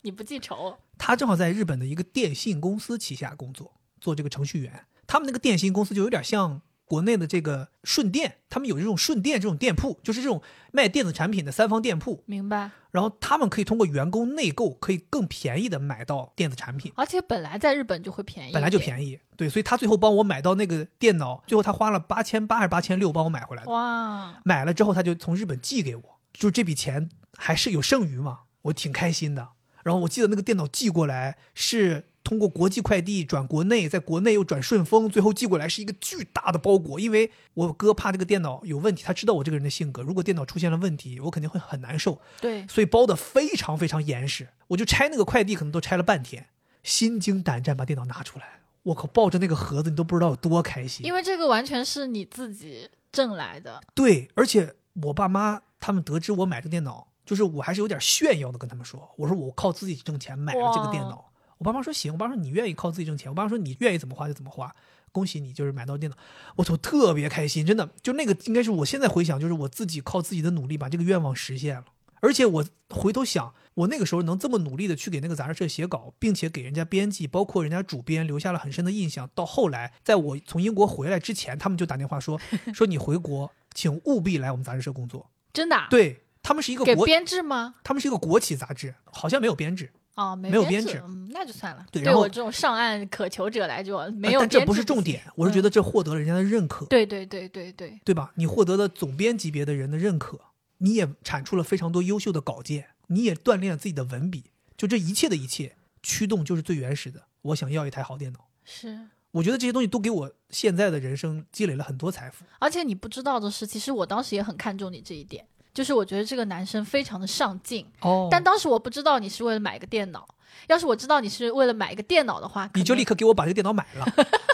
[0.02, 0.76] 你不记仇？
[0.96, 4.86] 他正好在日本的一个电信公司旗下工作，做这个程序员。
[5.06, 12.22] 他们那个电信公司就有点像国内的这个顺电，他们有这种顺电这种店铺，就是这种卖电子产品的三方店铺。
[12.26, 12.70] 明白。
[12.90, 18.78] 然后他们可以通过员工内购，可以更便宜的买到电子产品，而且本来在日本就会便宜，本来就。
[18.78, 19.20] 便宜。
[19.36, 23.70] 对，所以他最后帮我买到那个电脑，最后他花了八千八还是八千六帮我买回来的。
[23.70, 29.50] 哇，买了之后他就从日本寄给我，就这笔钱还是有剩余嘛，我挺开心的。
[29.88, 37.00] 然后我记得那个电脑寄过来是通过国际快递转国内，在国内又转顺丰，最后寄过来是一个巨大的包裹。
[37.00, 42.20] 因为我哥怕这个电脑有问题，他知道我这个人的性格，如果电脑出现了问题，我肯定会很难受。
[42.40, 44.48] 对，所以包的非常非常严实。
[44.68, 46.48] 我就拆那个快递，可能都拆了半天，
[46.82, 48.60] 心惊胆战把电脑拿出来。
[48.82, 51.06] 我靠，抱着那个盒子，你都不知道有多开心。
[51.06, 53.80] 因为这个完全是你自己挣来的。
[53.94, 61.30] 对，而且我爸妈他们得知我买这个电脑，就是我还是有点炫耀的跟他们说，我说我靠自己挣钱买了这个电脑。
[61.58, 64.74] 我爸妈说行，我爸妈说你愿意靠自己挣钱，我爸妈说你愿意怎么花就怎么花，
[65.12, 66.16] 恭喜你就是买到电脑，
[66.56, 71.84] 我操特别开心，真的就那个应该是我现在回想，就是我自己靠自己的努力把这个愿望实现了。
[72.20, 79.28] 而且我回头想，我那个时候能这么努力的去给那个杂志社写稿，并且给人家编辑，包括人家主编留下了很深的印象。
[79.34, 82.40] 到后来，在我从英国回来之前，他们就打电话说
[82.74, 85.30] 说你回国，请务必来我们杂志社工作。
[85.52, 85.86] 真的、啊？
[85.90, 87.74] 对他们是一个国，给编制吗？
[87.84, 89.90] 他们是一个国企杂志，好像没有编制。
[90.14, 91.84] 哦，没没有编编制嗯，那就算了。
[91.92, 98.32] 对然后我这种上岸渴求者来说，没有呃但这不是重点，我是觉嗯得这获得了人家的认可，对对对对对，对吧？
[98.36, 100.40] 你获得了总编级别的人的认可，
[100.78, 107.24] 你也产出了非常多优秀的稿件，你也锻炼了自己的文笔，就这一切的一切，驱动就是最原始的。
[107.42, 108.98] 我想要一台好电脑，是。
[109.32, 112.46] 我觉得这些东西都给我现在的人生积累了很多财富。
[112.58, 115.46] 而且你不知道的是，其实我当时也很看重你这一点，
[115.78, 117.86] 就是我觉得这个男生非常的上进。
[118.00, 120.26] 哦但当时我不知道你是为了买个电脑，
[120.66, 124.04] 要是我知道你是为了买一个电脑的话，你就立刻给我把这个电脑买了，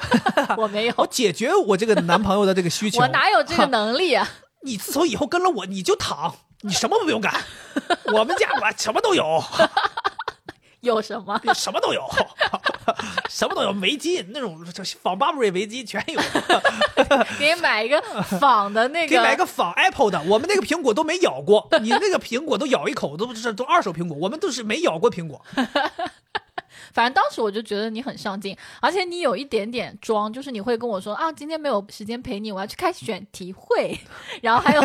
[0.60, 3.00] 我没有， 我解决我这个男朋友的这个需求。
[3.02, 4.28] 我哪有这个能力啊？
[4.64, 7.34] 你自从以后跟了我，你就躺，你什么都不用干。
[8.12, 9.42] 我们家我什么都有，
[10.80, 11.40] 有什么？
[11.54, 12.06] 什么都有，
[13.28, 14.58] 什么都有，围巾那种
[15.02, 16.20] 仿 Burberry 围巾全有，
[17.38, 18.00] 给你买一个
[18.40, 20.22] 仿的那给个，给买个仿 Apple 的。
[20.22, 25.40] 我们那个苹果都没咬过，你那个苹果都咬一口，都是都二手苹果，我们都是没咬过苹果。
[26.92, 33.98] 反正当时我就觉得你很上进，而且你有一点点装，就是你会跟我说啊，今天没有时间陪你，我要去开选题会。
[34.40, 34.82] 然后还有，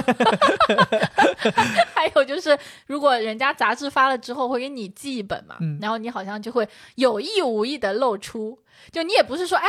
[1.93, 8.57] 还有就是，如果人家杂志发了之后会给你寄一本嘛，嗯然后你好像就会有意无意的露出。
[8.91, 9.67] 就你也不是说，哎，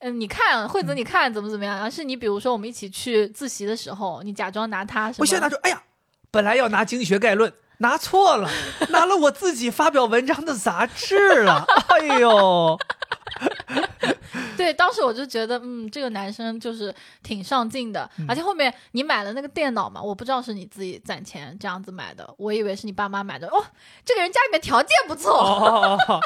[0.00, 5.82] 嗯，你看惠子，你看怎么怎么样，而是你比如说我们一起去自习的时候，你假装拿它什么，我现在拿出，哎呀，
[6.30, 7.50] 本来要拿《经济学概论》，
[7.80, 8.48] 拿错了，
[8.88, 11.64] 拿了我自己发表文章的杂志了。
[11.88, 12.78] 哎呦，
[14.56, 23.46] 对，当时我就觉得，嗯，这个男生就是挺上进的，嗯而且后面你买了那个电脑嘛，我不知道是你自己攒钱这样子买的，我以为是你爸妈买的。
[23.48, 23.64] 哦，
[24.04, 26.20] 这个人家里面条件不错，哦哦哦，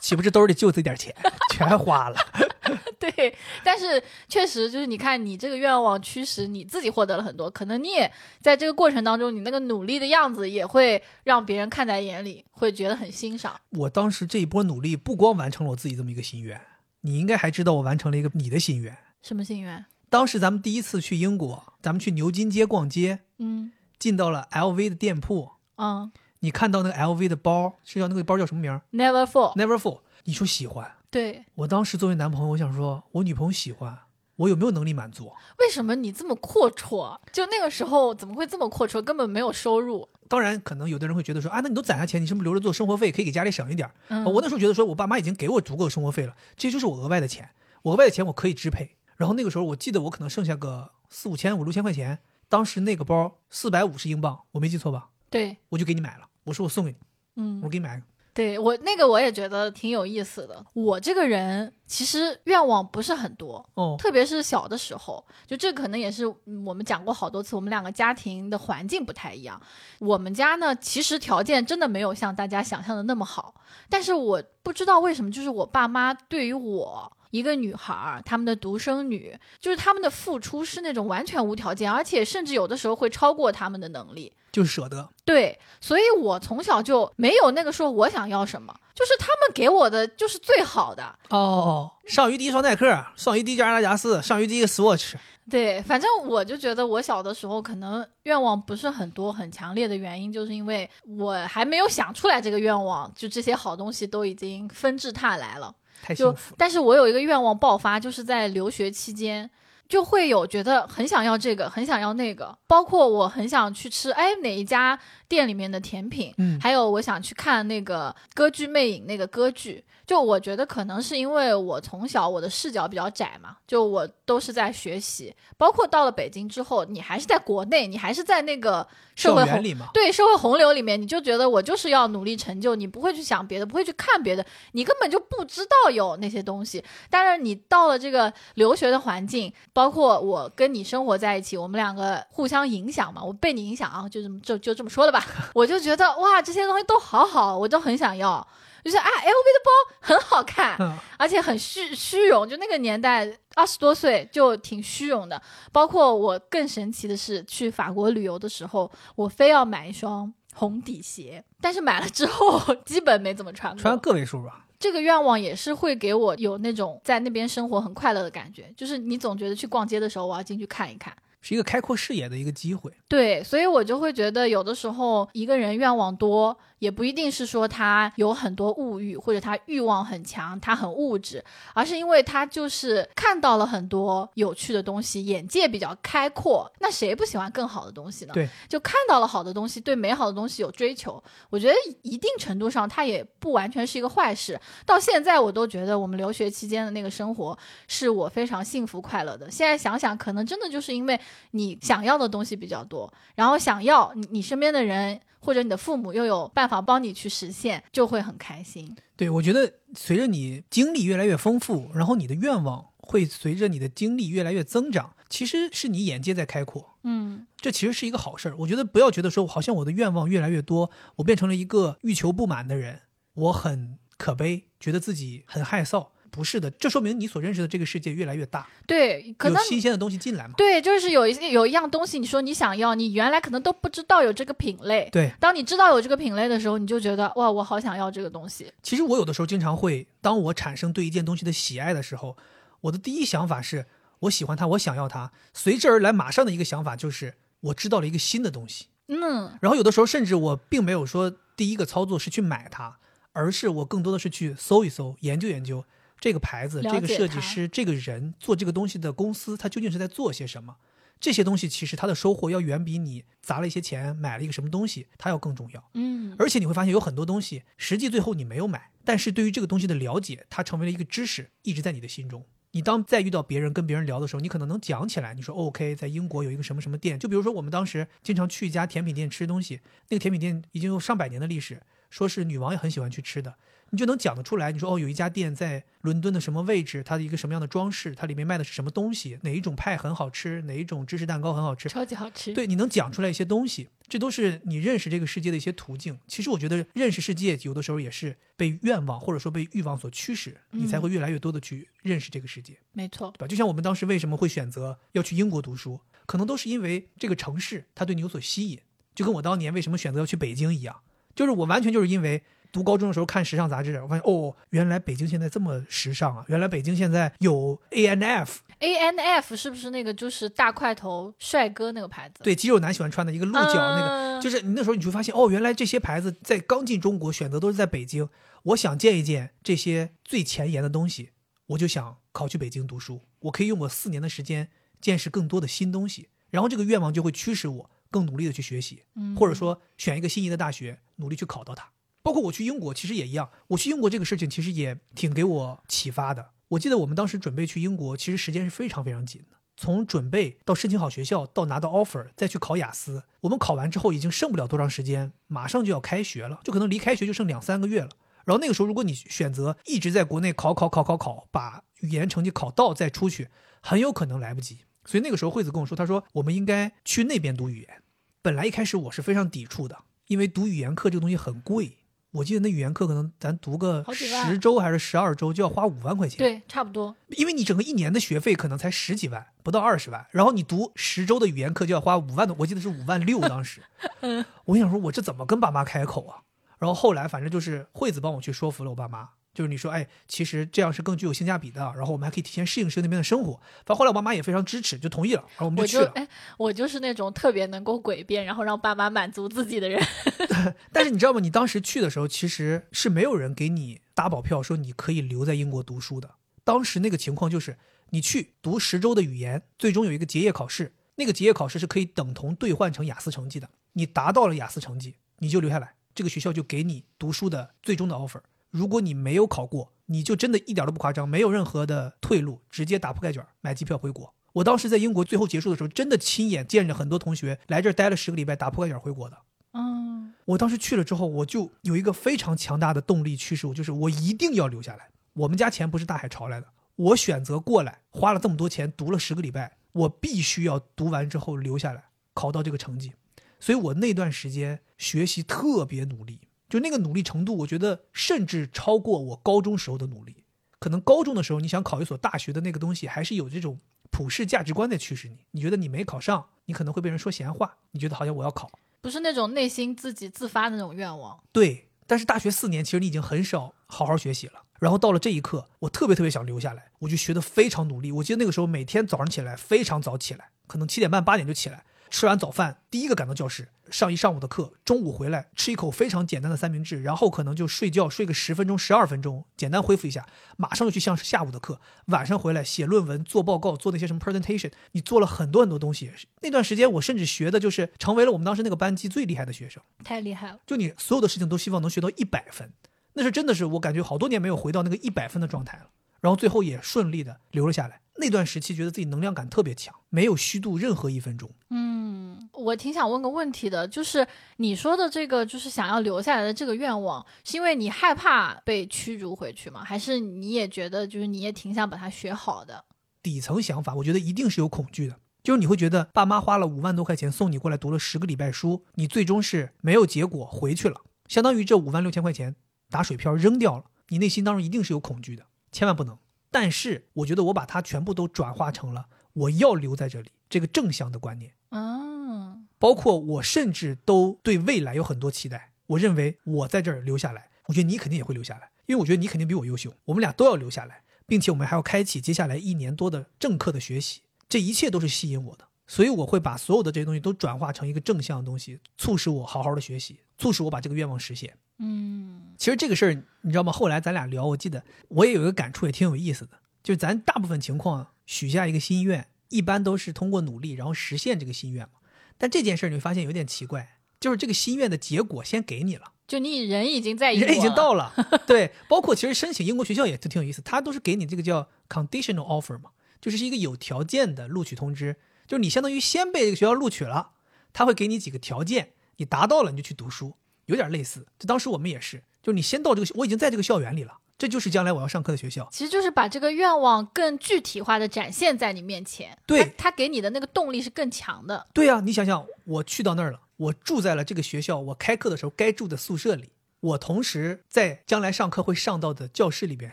[0.00, 1.14] 岂不是兜里就这点钱，
[1.52, 2.16] 全花了？
[2.98, 3.34] 对，
[3.64, 13.58] 但是确实就是你看，你这个愿望驱使你自己获得了很多，可能你也在这个过程当中，你那个努力的样子也会让别人看在眼里，会觉得很欣赏。
[13.70, 16.60] 我当时这一波努力，不光完成了我自己这么一个心愿，
[17.00, 18.96] 你应该还知道我完成了一个你的心愿。
[19.22, 19.84] 什么心愿？
[20.08, 29.54] 当时咱们第一次去英国，咱们去牛津街逛街，嗯进到了 LV 的店铺，嗯你看到那个 LV 的包，是叫那个包叫什么名，Never fall。
[29.56, 30.00] ？Neverfull。
[30.24, 33.98] 你说喜欢，对，我当时作为男朋友，我想说，我女朋友喜欢，
[34.36, 35.32] 我有没有能力满足？
[35.58, 37.18] 为什么你这么阔绰？
[37.32, 39.02] 就那个时候怎么会这么阔绰？
[39.02, 40.08] 根本没有收入。
[40.28, 43.94] 当然，可能有的人会觉得说，啊，那你都攒下钱，你是不是留着做生活费，可以给家里省一点儿？
[44.08, 47.50] 嗯，我那时候觉得说，我爸妈已经给我足够的生活费了，这就是我额外的钱，
[47.82, 48.96] 我额外的钱我可以支配。
[49.16, 55.08] 然后那个时候，我记得我可能剩下个四五千、五六千块钱，当时那个包四百五十英镑，我没记错吧？
[55.28, 56.96] 对，我就给你买了，我说我送给你，
[57.34, 58.06] 嗯我，给你买个。
[58.32, 60.64] 对我那个我也觉得挺有意思的。
[60.72, 69.60] 我这个人其实愿望不是很多，哦，特别是小的时候，就这可能也是嗯我们讲过好多次，我们两个家庭的环境不太一样。
[69.98, 73.54] 我们家呢，其实条件真的没有像大家想象的那么好，
[73.88, 77.12] 但是我不知道为什么，就是我爸妈对于我。
[77.30, 84.32] 一个女孩儿，他们的独生女，就是他们的付出是那种完全无条件，而且甚至有的时候会超过他们的能力。
[84.52, 85.08] 就是舍得。
[85.24, 91.16] 对，所以我从小就没有那个说我想要什么，就是他们给我的就是最好的。
[91.28, 95.14] 哦，上鱼第一双耐克，上鱼第一件阿拉加斯，上鱼第一个 Swatch。
[95.48, 105.72] 对，反正我就觉得我小的时候可能愿望不是很多很强烈的原因，就是因为我还没有想出来这个愿望，就这些好东西都已经纷至沓来了。
[106.00, 106.56] 就太幸福了。
[106.58, 109.50] 但是我有一个愿望爆发，就是在留学期间。
[109.90, 114.96] 就会有觉得很想要这个，很想要那个，包括我很想去吃，哎，哪一家
[115.30, 129.90] 店里面的甜品，嗯，还有我想去看那个《歌剧魅影》那个歌剧，就我觉得可能是因为我从小我的视角比较窄嘛，就我都是在学习，包括到了北京之后，你还是在国内，你还是在那个社会洪校园里嘛。
[129.94, 136.82] 对社会洪流里面，你就觉得我就是要努力成就，你不会去想别的，不会去看别的，你根本就不知道有那些东西。
[137.08, 145.19] 但是你到了这个留学的环境，包括我跟你生活在一起，我们两个互相影响嘛，我被你影响啊，就这么就就这么说了吧。
[145.54, 148.46] 我就觉得哇，这些东西都好好，我都很想要。
[148.82, 155.40] 就是啊，LV 的包很好看，嗯，而且很虚虚荣，就那个年代二十多岁就挺虚荣的。
[155.70, 163.78] 包括我更神奇的是，去法国旅游的时候，我非要买一双红底鞋，但是买了之后基本没怎么穿过。
[163.82, 164.64] 穿个位数吧。
[164.78, 171.14] 这个愿望也是会给我有那种在那边生活很快乐的感觉，就是你总觉得去逛街的时候，我要进去看一看。
[171.40, 172.92] 是一个开阔视野的一个机会。
[173.08, 186.70] 对，所以我就会觉得，有的时候一个人愿望多，也不一定是说他有很多物欲，或者他欲望很强，他很物质，而是因为他就是看到了很多有趣的东西，眼界比较开阔。
[186.80, 188.34] 那谁不喜欢更好的东西呢？
[188.34, 194.58] 对，就看到了好的东西，对美好的东西有追求，我觉得一定程度上它也不完全是一个坏事。
[194.84, 197.56] 到现在我都觉得我们留学期间的那个生活
[197.86, 199.50] 是我非常幸福快乐的。
[199.50, 201.20] 现在想想，可能真的就是因为
[201.50, 208.94] 你想要的东西比较多，然后想要你你身边的人或者你的父母又有办法帮你去实现，就会很开心。
[209.16, 216.96] 对，我觉得随着你经历越来越丰富，然后你的愿望会随着你的经历越来越增长，其实是你眼界在开阔。
[217.02, 218.54] 嗯，这其实是一个好事儿。
[218.58, 223.00] 我觉得不要觉得说，好像我的愿望越来越多，我变成了一个欲求不满的人，
[223.34, 226.08] 我很可悲，觉得自己很害臊。
[226.30, 230.54] 不是的，这说明你所认识的这个世界越来越大，对，可有能新鲜的东西进来嘛。
[230.56, 235.08] 对，就是有一些有一样东西，你说你想要，你原来可能都不知道有这个品类。
[235.10, 238.72] 对，当你知道有这个品类的时候，你就觉得哇，我好想要这个东西。
[238.82, 242.36] 其实我有的时候经常会，当我产生对一件东西的喜爱的时候，
[242.82, 243.86] 我的第一想法是
[244.20, 245.32] 我喜欢它，我想要它。
[245.52, 248.86] 随之而来，马上的一个想法就是我知道了一个新的东西。
[249.08, 252.98] 嗯，然后有的时候甚至我并没有说第一个操作是去买它，
[253.32, 255.84] 而是我更多的是去搜一搜、研究研究
[256.20, 260.76] 这个牌子、这个设计师、这个人做这个东西的公司，他究竟是在做些什么。
[261.18, 265.90] 这些东西其实他的收获要远比你砸了一些钱买了一个什么东西，它要更重要。
[265.92, 272.46] 嗯，而且你会发现有很多东西，实际最后你没有买，但是对于这个东西的了解，它成为了一个知识，一直在你的心中。
[272.70, 275.34] 你当再遇到别人跟别人聊的时候，你可能能讲起来。
[275.34, 281.82] 你说、哦 OK，在英国有一个什么什么店，就比如说我们当时经常去一家甜品店吃东西，那个甜品店已经有上百年的历史。
[282.08, 283.54] 说是女王也很喜欢去吃的，
[283.90, 284.72] 你就能讲得出来。
[284.72, 292.54] 你说哦，有一家店在伦敦的什么位置，它的一个什么样的装饰，它里面卖的是什么东西，哪一种派很好吃，哪一种芝士蛋糕很好吃，超级好吃。
[292.54, 296.18] 对，你能讲出来一些东西，这都是你认识这个世界的一些途径。
[296.26, 303.38] 其实我觉得认识世界有的时候也是被愿望或者说被欲望所驱使，你才会越来越多的去认识这个世界，没错对。
[303.38, 303.46] 吧？
[303.46, 308.78] 就像我们当时为什么会选择要去英国读书，可能都是因为这个城市它对你有所吸引，
[309.14, 311.00] 就跟我当年为什么选择要去北京一样，
[311.34, 312.42] 就是我完全就是因为。
[312.72, 316.44] 读高中的时候看时尚杂志，我发现哦，原来北京现在这么时尚啊！
[316.48, 322.42] 原来北京现在有 A N F，A N F 是不是那个就是大块头帅哥那个牌子？
[322.42, 328.28] 对，肌肉男喜欢穿的一个鹿角那个，嗯就是你那时候你就发现哦，原来这些牌子在刚进中国选择都是在北京。
[328.64, 331.30] 我想见一见这些最前沿的东西，
[331.68, 333.22] 我就想考去北京读书。
[333.40, 334.68] 我可以用我四年的时间
[335.00, 341.90] 见识更多的新东西，然后这个愿望就会驱使我更努力的去学习，嗯或者说选一个心仪的大学，努力去考到它。
[342.22, 343.50] 包括我去英国，其实也一样。
[343.68, 346.50] 我去英国这个事情其实也挺给我启发的。
[346.68, 349.56] 我记得我们当时准备去英国，其实时间是非常非常紧的。
[349.76, 358.10] 从准备到申请好学校，到拿到 offer，再去考雅思，我们考完之后已经剩不了多长时间，马上就要开学了，就可能离开学就剩两三个月了。
[358.44, 363.48] 然后那个时候，如果你选择一直在国内考考考考考，把语言成绩考到再出去，
[363.80, 364.80] 很有可能来不及。
[365.06, 368.02] 所以那个时候，惠子跟我说，他说我们应该去那边读语言。
[368.42, 371.96] 本来一开始我是非常抵触的，因为读语言课这个东西很贵。
[372.32, 376.38] 我记得那语言课可能咱读个十周还是十二周就要花五万块钱。
[376.38, 377.14] 对，差不多。
[377.30, 383.82] 因为你整个一年的学费可能才十几万，不到二十万，然后你读十周的语言课就要花五万多，我记得是五万六当时。
[384.22, 386.38] 嗯我想说，我这怎么跟爸妈开口啊？
[386.78, 393.54] 然后后来反正就是惠子帮我去说服了我爸妈，就是你说，哎，其实这样是更具有性价比的，然后我们还可以提前适应适应那边的生活。
[393.84, 396.12] 反正后来我爸妈也非常支持，就同意了，然后我们就去了。
[396.14, 400.00] 哎，我就是那种特别能够诡辩，然后让爸妈满足自己的人。
[400.92, 401.40] 但是你知道吗？
[401.40, 406.36] 你当时去的时候，其实是没有人给你打保票说你可以留在英国读书的。
[406.62, 407.76] 当时那个情况就是，
[408.10, 413.68] 你去读十周的语言，最终有一个结业考试，那个结业考试是可以等同兑换成雅思成绩的。
[413.94, 418.40] 你达到了雅思成绩，你就留下来，这个学校就给你读书的最终的 offer。
[418.70, 424.34] 如果你没有考过，你就真的一点都不夸张，没有任何的退路，直接打铺盖卷买机票回国。
[424.54, 429.38] 我当时在英国最后结束的时候，真的亲眼见着很多同学来这儿待了十个礼拜，打铺盖卷回国的。
[429.72, 435.08] 嗯，我当时去了之后，我就有一个非常强大的动力驱使我，就是我一定要留下来。
[435.34, 436.66] 我们家钱不是大海潮来的，
[436.96, 442.02] 我选择过来，花了这么多钱读了十个礼拜，我必须要读完之后留下来，
[442.34, 443.12] 考到这个成绩。
[443.60, 446.40] 所以我那段时间学习特别努力，
[446.70, 450.44] 就那个努力程度，我觉得甚至超过我高中时候的努力。
[450.78, 453.78] 可能高中的时候，你想考一所大学的那个东西，还是有这种
[454.10, 455.38] 普世价值观在驱使你。
[455.50, 458.70] 你觉得你没考上，你可能会被人说闲话，你觉得好像我要考。
[459.02, 461.38] 不是那种内心自己自发的那种愿望。
[461.52, 464.62] 对，但是大学四年，其实你已经很少好好学习了。
[464.78, 468.10] 然后到了这一刻，我特别特别想留下来，我就学得非常努力。
[468.12, 480.26] 我记得那个时候每天早上起来非常早起来，可能七点半八点就起来，吃完早饭第一个赶到教室上一上午的课，中午回来吃一口非常简单的三明治，然后可能就睡觉睡个十分钟十二分钟，简单恢复一下，
[480.56, 481.80] 马上就去上下午的课。
[482.06, 486.10] 晚上回来写论文、做报告、做那些什么 presentation，你做了很多很多东西。
[486.42, 489.82] 那段时间我甚至学的就是成为了我们当时那个班级最厉害的学生。
[490.04, 492.72] 太厉害了，就你所有的事情都希望能学到一百分，
[493.14, 495.86] 那是真的是我感觉好多年没有回到那个一百分的状态了。
[496.20, 498.00] 然后最后也顺利的留了下来。
[498.16, 501.50] 那段时期觉得自己能量感特别强，没有虚度任何一分钟。
[501.70, 504.26] 嗯，我挺想问个问题的，就是
[504.58, 509.82] 你说的这个，就是想要留下来的这个愿望，是因为你害怕被驱逐回去吗？
[509.82, 512.84] 还是你也觉得，就是你也挺想把它学好的？
[513.22, 522.54] 底层想法，我觉得一定是有恐惧的，就是你会觉得爸妈花了五万多块钱送你过来读了十个礼拜书，你最终是没有结果回去了，相当于这五万六千块钱
[522.90, 526.18] 打水漂扔掉了，你内心当中一定是有恐惧的，千万不能。
[526.50, 531.54] 但是我觉得我把它全部都转化成了我要留在这里这个正向的观念。
[531.70, 535.72] 嗯，包括我甚至都对未来有很多期待。
[535.86, 545.68] 我认为我在这儿留下来，我觉得你肯定也会留下来，因为我觉得你肯定比我优秀，我们俩都要留下来，并且我们还要开启接下来一年多的正课的学习，这一切都是吸引我的。
[545.86, 551.56] 所以我会把所有的这些东西都转化成一个正向的东西，促使我好好的学习，促使我把这个愿望实现。
[551.82, 553.72] 嗯，其实这个事儿你知道吗？
[553.72, 562.00] 后来咱俩聊，我记得我也有一个感触，也挺有意思的，就是咱大部分情况许下一个心愿，一般都是通过努力然后实现这个心愿嘛。
[562.36, 568.12] 但这件事儿你会发现有点奇怪，就是这个心愿的结果先给你了，就你人已经在人已经到了，
[568.46, 575.16] 对，包括其实申请英国学校也挺有意思，它都是给你这个叫 conditional offer 嘛，就是是一个有条件的录取通知，
[575.46, 577.30] 就是你相当于先被这个学校录取了，
[577.72, 580.34] 他会给你几个条件，你达到了你就去读书。
[580.70, 581.26] 有点类似。
[581.38, 585.68] 就当时我们也是，就是你先到这个，我已经在这个校园里了，这就是将来我要上课的学校。
[585.70, 589.36] 其实就是把这个愿望更具体化的展现在你面前。
[589.46, 591.66] 对他，给你的那个动力是更强的。
[591.74, 599.92] 对呀、你想想，我去到那儿了，我住在了这个学校，我开课的时候该住的宿舍里，我同时在将来上课会上到的教室里边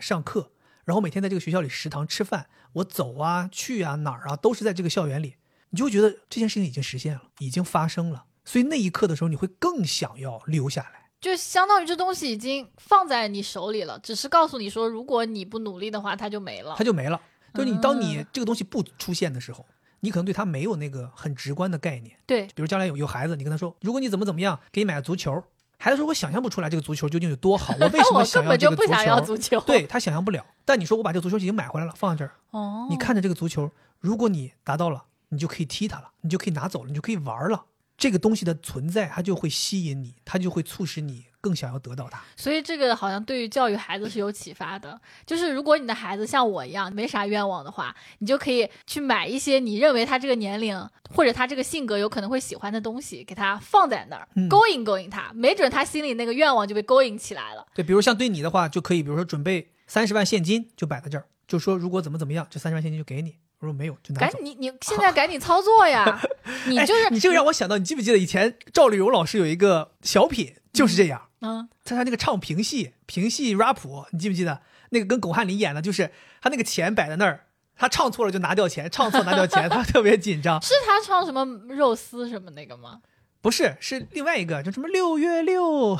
[0.00, 0.52] 上课，
[0.84, 5.34] 然后每天在这个学校里食堂吃饭，我走啊去啊哪儿啊都是在这个校园里，
[5.70, 11.10] 你就觉得这件事情已经实现了，已经发生了，所以那一刻的时候，你会更想要留下来。
[11.20, 16.82] 就相当于这东西已经放在你手里了，只是告诉你说，如果你不努力的话，它就没了它。
[16.82, 17.20] 就没了。
[17.52, 19.66] 就是你当你嗯这个东西不出现的时候，
[20.00, 22.16] 你可能对它没有那个很直观的概念。
[22.24, 25.44] 对，比如将来有有孩子，你跟他说，如果你怎么怎么样，给你买个足球，
[25.78, 28.86] 孩子说我想象不出来这个足球究竟有多好，我为什么 想要根本就不？
[28.86, 29.60] 想要足球。
[29.60, 30.46] 对他想象不了。
[30.64, 37.66] 但你说我把这个足球已经买回来了，放在这儿，哦，你看着这个足球，如果你达到了，你就可以踢它了，你就可以拿走了，你就可以玩了。
[37.98, 42.22] 这个东西的存在，它就会吸引你，它就会促使你更想要得到它。
[42.36, 44.98] 所以这个好像对于教育孩子是有启发的。
[45.26, 57.66] 就是如果你的孩子像我一样没啥愿望的话，你就可以去买一些你认为他这个年龄或者他这个性格有可能会喜欢的东西，给他放在那儿，嗯勾引勾引他，没准他心里那个愿望就被勾引起来了。
[57.74, 63.38] 对，比如像对你的话，就可以，比如说准备三十万现金就摆在这儿，就说如果怎么怎么样，这三十万现金就给你。
[63.60, 64.44] 我说没有，就拿走赶紧。
[64.44, 66.20] 你你现在赶紧操作呀！
[66.66, 73.78] 你就是哎、你这个让我想到，你记不记得以前赵丽蓉老师有一个小品就是这样，嗯，他他那个唱评戏，评戏 rap，
[74.12, 77.46] 你记不记得那个跟巩汉林演的，就是他那个钱摆在那儿，
[77.76, 80.60] 他唱错了就拿掉钱，唱错拿掉钱，他特别紧张。
[80.62, 81.44] 是他唱什么
[81.74, 83.00] 肉丝什么那个吗？
[83.48, 85.96] 不是，是另外一个，就什么六月六，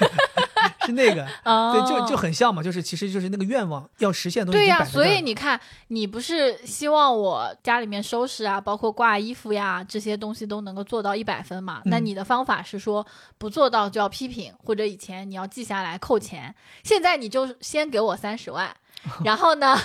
[0.86, 4.82] 是那个， 哦对，就就很像嘛，就是其实就是那个愿望要实现的东西对呀。
[4.82, 11.82] 所以你看，你不是希望我家里面收拾啊，包括挂衣服呀这些东西都能够做到一百分嘛？
[11.84, 13.06] 那嗯你的方法是说
[13.36, 18.74] 不做到就要批评，或者以前你要记下来扣钱，现在你就先给我三十万，
[19.22, 19.78] 然后呢，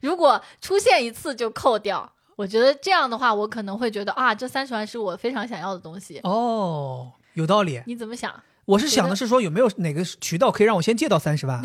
[0.00, 2.12] 如果出现一次就扣掉。
[2.36, 6.20] 我觉得这样的话，我可能会觉得啊，这三十万是我非常想要的东西。
[6.22, 7.82] 哦，有道理。
[7.86, 8.32] 你怎么想？
[8.66, 11.62] 我是想的是说，有没有哪个渠道可以让我先借到三十万？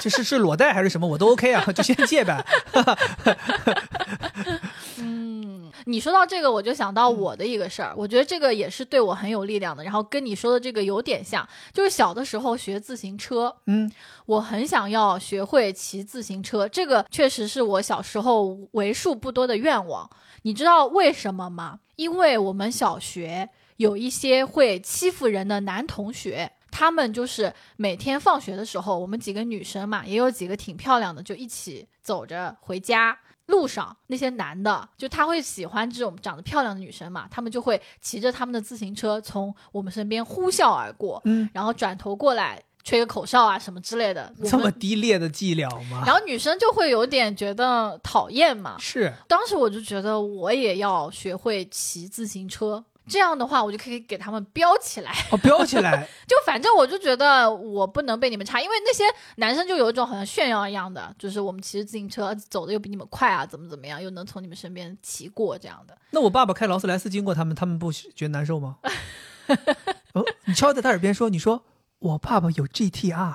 [0.00, 2.44] 这 是是裸贷还是什么，我都 OK 啊，就先借呗。
[5.94, 13.88] 嗯，你说到这个，我就想到我的一个事儿，我觉得这个也是对我很有力量的，然后跟你说的这个有点像，就是小的时候学自行车，嗯，
[14.26, 20.10] 我很想要学会骑自行车，这个确实是我小时候为数不多的愿望。
[20.42, 21.78] 你知道为什么吗？
[21.94, 26.50] 因为我们小学有一些会欺负人的男同学。
[26.76, 33.16] 他们就是每天放学的时候，我们几个女生嘛，也有几个挺漂亮的，就一起走着回家。
[33.46, 44.32] 路上那些男的，就他会喜欢这种长得漂亮的女生嘛，他们就会骑着他们的自行车从我们身边呼啸而过，嗯，然后转头过来吹个口哨啊什么之类的。
[44.44, 46.02] 这么低劣的伎俩吗？
[46.06, 48.76] 然后女生就会有点觉得讨厌嘛。
[48.78, 55.12] 是，当时我就觉得我也要学会骑自行车，这样的话我就可以给他们标起来。
[55.30, 59.04] 哦，标起来， 就反正我就觉得我不能被你们差，因为那些
[59.36, 65.96] 男生就有一种好像炫耀一样的，就是我们骑着自行车走的又比你们快啊，怎么怎么样，又能从你们身边骑过这样的。
[66.10, 68.78] 那我爸爸开劳斯莱斯经过他们，他们不觉得难受吗？
[70.14, 71.62] 哦，你悄悄在他耳边说，你说
[72.04, 73.34] 我爸爸有 GTR，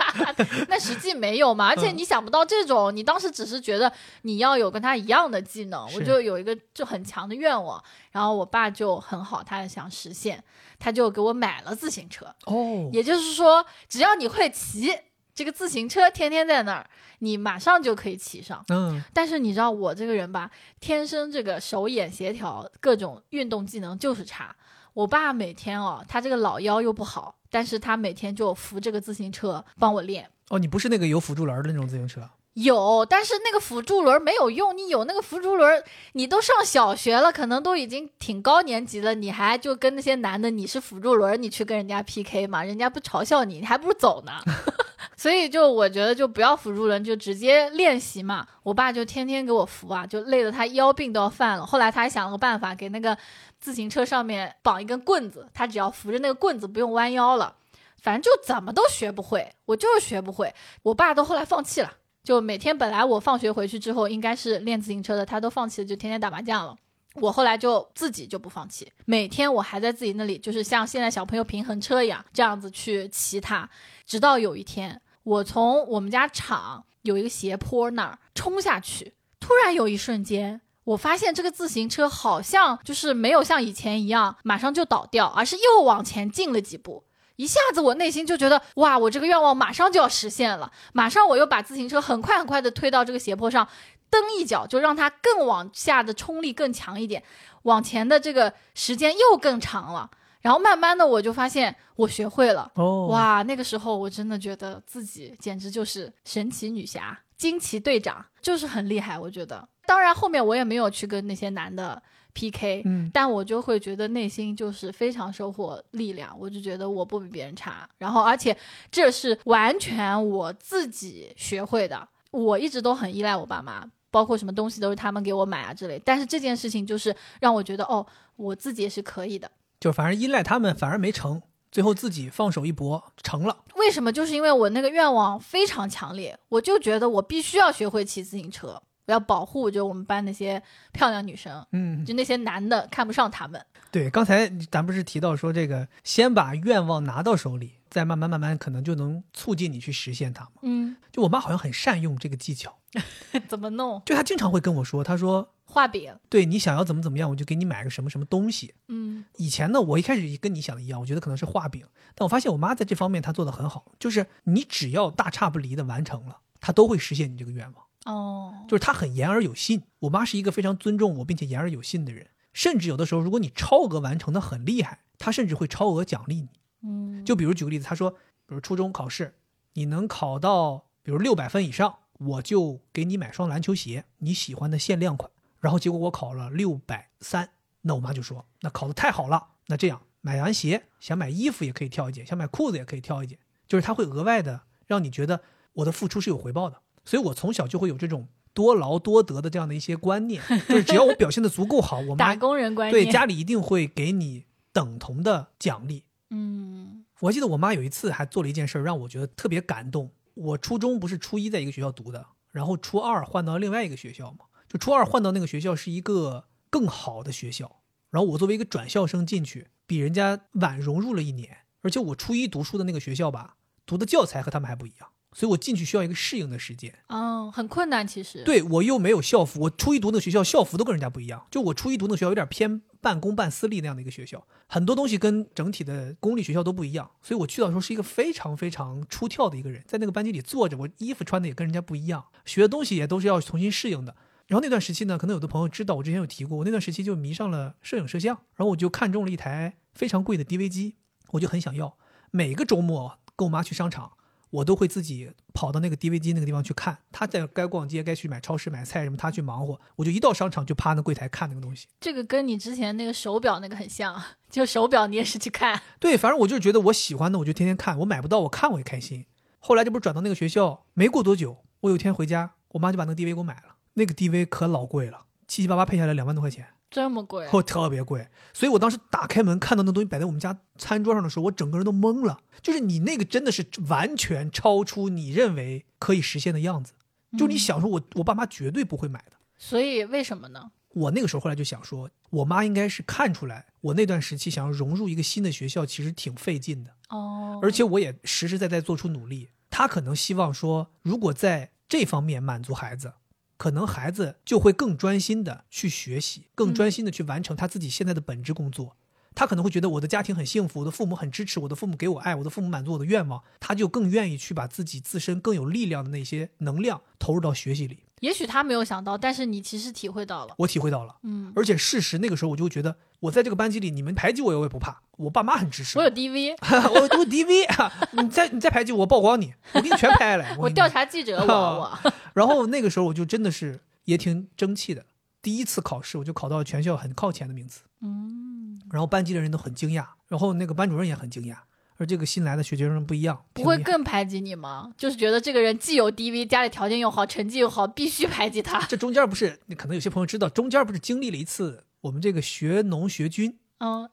[0.66, 10.42] 那实际没有嘛， 而且你想不到这种，你当时只是觉得你要有跟他一样的技能，我就有一个就很强的愿望，然后我爸就很好，他也想实现，
[10.78, 14.90] 他就给我买了自行车，哦，也就是说，只要你会骑
[15.34, 16.88] 这个自行车，天天在那儿，
[17.18, 18.64] 你马上就可以骑上。
[18.70, 24.56] 嗯，但是你知道我这个人吧，天生这个手眼协调各种运动技能就是差。
[24.94, 30.28] 我爸每天哦，他这个老腰又不好，但是他每天就扶这个自行车帮我练。
[30.48, 34.76] 哦，你不是那个有辅助轮的那种自行车，有，但是那个辅助轮没有用。
[34.76, 35.84] 你有那个辅助轮，
[36.14, 42.64] 你都上小学了，可能都已经挺高年级了，你还就跟那些男的，你是辅助轮，你去跟人家 PK 嘛？
[42.64, 44.32] 人家不嘲笑你，你还不如走呢。
[45.22, 48.44] 所以就我觉得就不要辅助轮，就直接练习嘛。
[48.64, 51.64] 我爸就天天给我扶啊，就累得他腰病都要犯了。
[51.64, 53.16] 后来他还想了个办法，给那个
[53.60, 57.54] 自行车上面绑一根棍子，他只要扶着那个棍子，不用弯腰了。
[57.98, 60.52] 反正就怎么都学不会，我就是学不会。
[60.82, 61.92] 我爸都后来放弃了。
[62.24, 66.74] 就每天本来我放学回去之后应该是练自行车的，他都放弃了，就天天打麻将了。
[67.16, 73.70] 我后来就自己就不放弃，每天我还在自己那里，就是像现在小朋友平衡车一样，这样子去骑它。
[74.06, 87.04] 直到有一天，我从我们家厂有一个斜坡那儿冲下去，突然有一瞬间，我发现这个自行车好像就是没有像以前一样马上就倒掉，而是又往前进了几步。
[87.36, 93.66] 一下子我内心就觉得哇，我这个愿望马上就要实现了，马上我又把自行车很快很快的推到这个斜坡上，
[94.10, 97.22] 蹬一脚就让它更往下的冲力更强一点，
[97.62, 100.10] 往前的这个时间又更长了。
[100.42, 109.18] 然后慢慢的我就发现我学会了，哦，哇，那个时候我真的觉得自己简直就是神奇女侠、惊奇队长，就是很厉害。
[109.18, 112.02] 我觉得，当然后面我也没有去跟那些男的
[112.34, 117.88] PK，嗯，但我就会觉得内心就是非常收获力量，我就觉得我不比别人差。
[117.98, 118.56] 然后，而且
[118.90, 123.88] 这是完全我自己学会的，我一直都很依赖我爸妈。
[124.10, 129.50] 包括什么东西都是他们给我买啊之类，但是这件事情就是让我觉得哦，我自己也是可以的。
[129.82, 133.64] 就反正依赖他们反而没成，最后自己放手一搏成了。
[133.74, 134.12] 为什么？
[134.12, 140.62] 就是因为我那个愿望非常强烈，我就觉得我必须要学会骑自行车，我要保护就我们班那些
[140.92, 143.60] 漂亮女生，嗯，就那些男的看不上他们。
[143.90, 150.50] 对，刚才咱不是提到说这个，先把愿望拿到手里，再慢慢慢慢可能就能促进你去实现它嘛。
[150.62, 152.78] 嗯，就我妈好像很善用这个技巧，
[153.48, 154.02] 怎么弄？
[154.04, 156.14] 就他经常会跟我说，他说画饼。
[156.28, 158.74] 对你想要怎么怎么样，我就给你买个什么什么东西。
[158.88, 167.84] 嗯以前呢，我一开始跟你想的一样，我觉得可能是画饼，但我发现我妈在这方面她做的很好，就是你只要大差不离的完成了，她都会实现你这个愿望。
[168.04, 169.82] 哦，就是她很言而有信。
[170.00, 176.48] 我妈是一个非常尊重我并且言而有信的人，甚至有的时候，如果你超额完成的很厉害，她甚至会超额奖励你。
[176.82, 179.36] 嗯，就比如举个例子，她说，比如初中考试，
[179.74, 181.94] 你能考到比如六百分以上，
[182.26, 185.30] 我就给你买双篮球鞋，你喜欢的限量款。
[185.60, 187.50] 然后结果我考了六百三，
[187.82, 195.42] 那我妈就说，那考的太好了，那这样买完鞋想买衣服也可以挑一件，想买裤子也可以挑一件，就是他会额外的让你觉得
[195.74, 196.80] 我的付出是有回报的。
[197.04, 203.10] 所以我从小就会有这种多劳多得的这样的一些观念，就是只要我表现的足够好，我妈打工人观对。
[203.10, 206.04] 家里一定会给你等同的奖励。
[206.30, 210.10] 嗯我记得我妈有一次还做了一件事儿，让我觉得特别感动。
[210.34, 226.98] 我初中不是初一在一个学校读的，然后初二换到另外一个学校嘛，就初二换到那个学校是一个更好的学校，然后我作为一个转校生进去，比人家晚融入了一年，而且我初一读书的那个学校吧，读的教材和他们还不一样，所以我进去需要一个适应的时间。
[227.08, 231.46] 哦，很困难其实。，对我又没有校服，我初一读那个学校校服都跟人家不一样。
[231.50, 237.10] 就我初一读那个学校有点偏半公半私立那样的一个学校，很多东西跟整体的公立学校都不一样。
[237.20, 244.16] 所以我去到的时候是一个非常非常出挑的一个人，在那个班级里坐着，我衣服穿的也跟人家不一样，学的东西也都是要重新适应的。
[244.46, 250.94] 然后那段时期呢，可能有的朋友知道，我之前有提过，我那段时期就迷上了摄影摄像，然后我就看中了一台非常贵的 DV 机，
[251.32, 251.96] 我就很想要。
[252.30, 254.12] 每个周末跟我妈去商场，
[254.52, 256.96] 我都会自己跑到那个 DV 机那个地方去看。
[257.10, 261.86] 他在该逛街、该去买超市买菜什么，他去忙活，我就一到商场就趴那柜台看那个东西。
[262.00, 265.80] 这个跟你之前那个手表那个很像，就手表你也是去看。
[265.98, 267.98] 对，反正我就是觉得我喜欢的，我就天天看。
[267.98, 269.26] 我买不到，我看我也开心。
[269.58, 273.76] 后来这不是转到那个学校，没过多久，我有一天回家，我妈就把那个 DV 给我买了。
[273.94, 276.66] 那个 DV 可老贵了，七七八八配下来两万多块钱。
[276.92, 277.48] 这么贵？
[277.50, 282.38] 哦，特别贵，所以我当时打开门看到那东西摆在我们家餐桌上的时候，我整个人都懵了。
[282.60, 286.92] 就是你那个真的是完全超出你认为可以实现的样子，
[287.36, 289.32] 就你想说我我爸妈绝对不会买的。
[289.56, 290.70] 所以为什么呢？
[290.90, 299.48] 我那个时候后来就想说，我妈应该是看出来我那段时期想要融入一个新的学校，其实挺费劲的，哦，而且我也实实在在做出努力。
[299.70, 303.14] 她可能希望说，如果在这方面满足孩子，
[303.62, 308.96] 可能孩子就会更专心的去学习，更专心的去完成他自己现在的本职工作。
[309.34, 318.00] 他可能会觉得我的家庭很幸福，我的父母很支持，我的父母给我爱，我的父母满足我的愿望，他就更愿意去把自己自身更有力量的那些能量投入到学习里。
[318.20, 320.54] 也许他没有想到，但是你其实体会到了。
[320.58, 326.54] 我体会到了，嗯，而且事实那个时候我就会觉得，我在这个班级里，你们排挤我我也不怕，我爸妈很支持我有 DV，
[326.94, 330.54] 我我 DV 啊，你再你再排挤我，曝光你，我给你全拍下来。
[330.60, 331.98] 我调查记者，我我
[332.34, 335.04] 然后那个时候我就真的是也挺争气的，
[335.42, 338.51] 第一次考试我就考到了全校很靠前的名次，嗯，
[338.90, 341.56] 然后班级的人都很惊讶，然后那个班主任也很惊讶，
[341.96, 344.92] 而这个新来的学学生不一样，不会更排挤你吗？
[344.96, 348.80] 就是觉得这个人既有 DV，家里条件又好，成绩又好，必须排挤他。
[348.86, 354.08] 这中间不是，可能有些朋友知道，中间不是经历了一次我们这个学农学军嗯，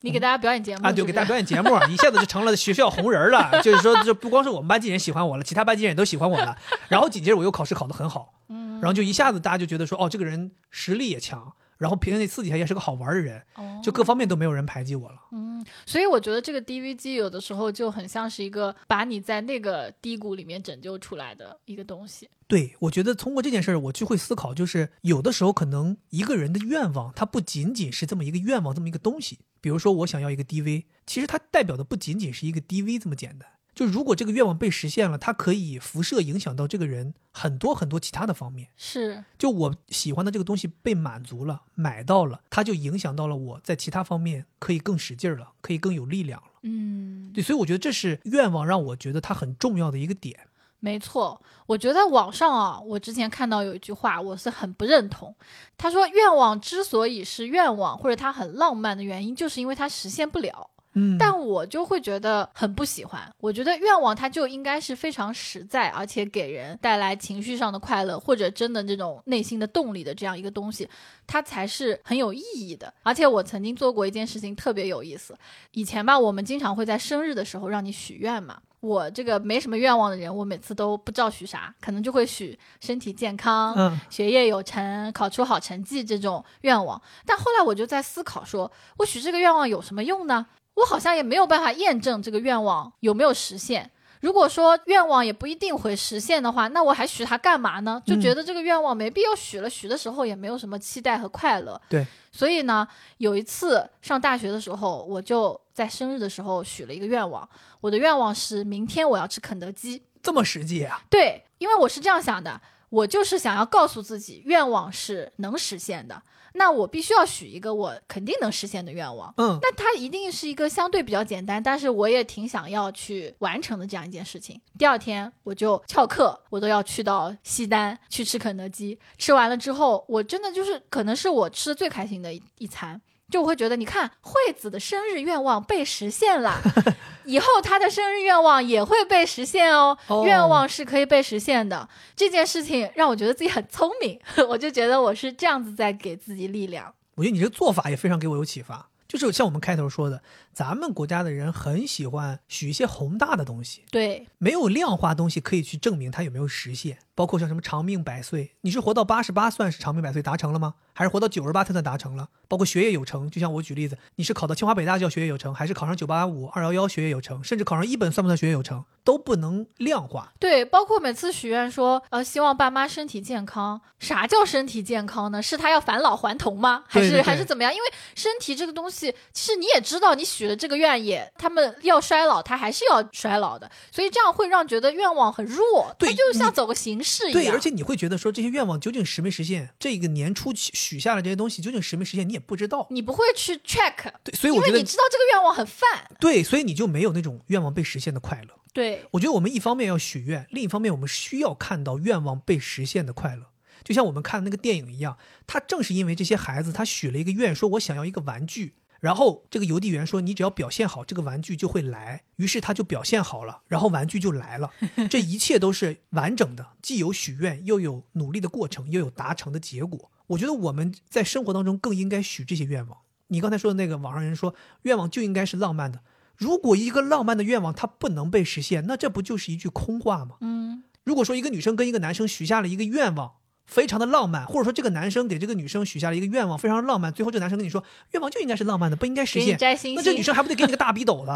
[0.00, 3.50] 你给大家表演节目啊，对，给大家表演节目， 一下子就成了学校红人了。
[3.64, 6.56] 就是说，就不光是我们班级人喜欢我了，其他班级人也都喜欢我了。
[6.88, 15.16] 然后紧接着我又考试考得很好，嗯，然后就一下子大家就觉得说，哦，这个人实力也强，然后平时私底下也是个好玩的人，哦就各方面都没有人排挤我了。
[15.32, 22.28] 嗯，所以我觉得这个 DV 机有的时候就很像是一个把你在那个低谷里面拯救出来的一个东西。
[22.46, 29.38] 对，我觉得通过这件事儿，我就会思考，就是有的时候可能一个人的愿望，它不仅仅是这么一个愿望，这么一个东西。
[29.60, 33.48] 比如说，我想要一个 DV，其实它代表的不仅仅是一个 DV 这么简单。
[33.74, 38.68] 就如果这个愿望被实现了，它可以辐射影响到这个人很多很多其他的方面。
[38.76, 46.48] 是，就我喜欢的这个东西被满足了，买到了，它就影响到了我在其他方面可以更使劲儿了，可以更有力量了。
[46.62, 50.48] 嗯，对，所以我觉得这是愿望让我觉得它很重要的一个点。
[50.80, 51.40] 没错。
[51.66, 55.34] 我觉得网上啊，我之前看到有一句话，我是很不认同。
[55.78, 60.70] 他说，愿望之所以是愿望，或者它很浪漫的原因，就是因为它实现不了。
[60.94, 63.20] 嗯，但我就会觉得很不喜欢。
[63.38, 70.88] 我觉得愿望它就应该是非常实在，而且给人带来情绪上的快乐，或者真的这种内心的动力的这样一个东西，
[71.26, 72.92] 它才是很有意义的。
[73.02, 75.36] 而且我曾经做过一件事情特别有意思。
[75.72, 78.58] 以前吧，我们经常会在生日的时候让你许愿嘛。
[78.80, 87.00] 我这个没什么愿望的人，我每次都不知道许啥，可能就会许身体健康、嗯学业有成、考出好成绩这种愿望。
[87.24, 90.46] 但后来我就在思考说，我许这个愿望有什么用呢？
[90.74, 93.90] 我好像也没有办法验证这个愿望有没有实现。
[94.20, 98.02] 如果说愿望也不一定会实现的话，那我还许它干嘛呢？
[98.06, 101.78] 就觉得这个愿望没必要许了，许的时候也没有什么期待和快乐。
[101.90, 107.46] 对，所以呢，有一次上大学的时候，我就在生日的时候许了一个愿望，
[107.82, 110.02] 我的愿望是明天我要吃肯德基。
[110.22, 111.02] 这么实际啊？
[111.10, 112.58] 对，因为我是这样想的，
[112.88, 116.22] 我就是想要告诉自己，愿望是能实现的。
[116.56, 119.32] 那我必须要许一个我肯定能实现的愿望。
[119.36, 124.60] 嗯，那它一定是一个相对比较简单，但是我也挺想要去完成的这样一件事情。
[124.78, 128.98] 第二天我就翘课，我都要去到西单去吃肯德基。
[129.18, 133.00] 吃完了之后，我真的就是可能是我吃的最开心的一一餐。
[133.30, 136.60] 就我会觉得，你看惠子的生日愿望被实现了，
[137.24, 139.96] 以后她的生日愿望也会被实现哦。
[140.08, 144.18] 哦愿望是可以被实现的，这件事情让我觉得自己很聪明，
[144.48, 146.94] 我就觉得我是这样子在给自己力量。
[147.16, 148.88] 我觉得你这个做法也非常给我有启发。
[149.06, 150.20] 就是像我们开头说的，
[150.54, 156.98] 咱们国家的人很喜欢许一些宏大的东西，对，没有量化东西可以去证明它有没有实现。
[157.16, 160.74] 包括像什么长命百岁，你是活到八十八算是长命百岁达成了吗？
[160.92, 162.28] 还是活到九十八才算达成了？
[162.48, 170.32] 包括学业有成，就像我举例子，你是考到清华北大叫学业有成，还是考上九八五、二幺幺学业有成，甚至考上一本算不算学业有成，都不能量化。
[170.40, 173.80] 对，包括每次许愿说，呃，希望爸妈身体健康。
[174.00, 175.40] 啥叫身体健康呢？
[175.40, 176.82] 是他要返老还童吗？
[176.88, 177.72] 还是还是怎么样？
[177.72, 177.84] 因为
[178.16, 187.42] 身体这个东西，其实你也知道，你许了这个愿也，他们要衰老，他还是要衰老的，所以这样会让觉得愿望很弱，对它就像走个形式一样。
[187.42, 189.70] 对，而且你会觉得说这些愿望究竟实没实现？
[189.78, 192.86] 这个年初许许下的这些东西究竟实没实现，你也不知道。
[192.90, 195.86] 你不会去 check，对，所以我觉得你知道这个愿望很泛。
[196.20, 198.54] 对，所以你就没有那种愿望被实现的快乐。
[198.72, 203.44] 对，我觉得我们一方面要许愿，另一方面我们需要看到愿望被实现的快乐。
[203.84, 208.74] 就像我们看那个电影一样，他正是因为这些孩子，他许了一个愿，说我想要一个玩具，
[209.04, 212.22] 然后这个邮递员说你只要表现好，这个玩具就会来。
[212.36, 214.70] 于是他就表现好了，然后玩具就来了。
[215.10, 220.10] 这一切都是完整的，既有许愿，又有努力的过程，又有达成的结果。
[220.28, 222.96] 我觉得我们在生活当中更应该许这些愿望。
[223.26, 226.00] 你刚才说的那个网上人说，愿望就应该是浪漫的。
[226.34, 230.36] 如果一个浪漫的愿望它不能被实现，那这不就是一句空话吗？
[230.40, 233.34] 嗯，如果说一个女生跟一个男生许下了一个愿望，
[233.66, 239.56] 非常的浪漫，或者说这个男生给这个女生许下了一个愿望，非常浪漫，最后这男生跟你说愿望就应该是浪漫的，不应该实现。
[239.94, 241.32] 那这女生还不得给你个大逼斗的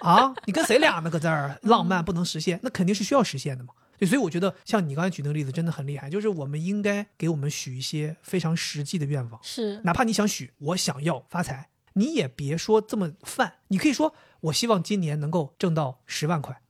[0.00, 0.34] 啊？
[0.46, 1.10] 你跟谁俩呢？
[1.10, 3.74] 搁这儿浪漫不能实现，那肯定是需要实现的嘛。
[3.98, 9.38] 对，所以我觉得像你刚才举那个例子真的很厉害，就是我们应该给我们许一些非常实际的愿望。
[9.42, 16.58] 是哪怕你想许我想要发财，你也别说这么泛，你可以说我希望今年能够挣到十万块，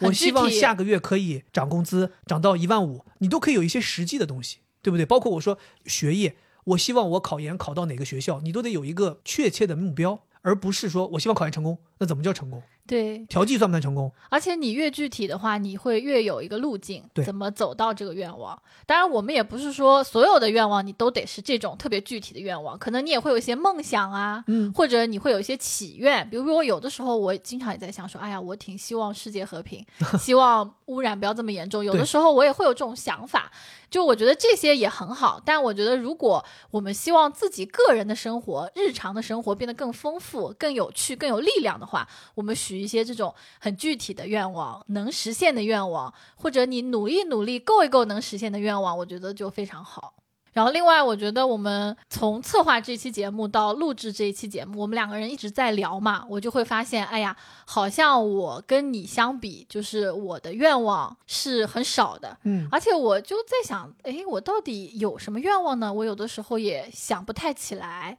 [0.00, 5.06] 我希望下个月可以涨工资，涨到一万五，你都可以有一些实际的东西，对不对？
[5.06, 12.62] 包括我说学业，我希望我考研考到哪个学校，你都得有一个确切的目标，而不是说我希望考研成功，那怎么叫成功？
[12.86, 14.12] 对，调剂算不算成功？
[14.28, 18.60] 而且你越具体的话，你会越有一个路径，对怎么走到这个愿望。
[18.84, 26.28] 当然，我们也不是说所有的愿望你都得是这种特别具体的愿望，可能你也会有一些梦想啊，嗯，或者你会有一些祈愿。
[26.28, 29.82] 比如说，有的时候我经常也在想说，哎呀，我挺希望世界和平，
[30.20, 31.82] 希望污染不要这么严重。
[31.82, 33.50] 有的时候我也会有这种想法，
[33.88, 35.40] 就我觉得这些也很好。
[35.42, 50.14] 但我觉得，如果我们希望自己个人的生活、日常的生活变得更丰富、更有趣、更有力量的话，我们许一些这种很具体的愿望，能实现的愿望，或者你努力努力够一够能实现的愿望，我觉得就非常好。
[50.52, 65.92] 然后，另外，我觉得我们从策划这期节目到录制这一期节目，我们两个人一直在聊嘛，我就会发现，哎呀，好像我跟你相比，就是我的愿望是很少的，嗯，而且我就在想，哎，我到底有什么愿望呢？
[65.92, 68.16] 我有的时候也想不太起来，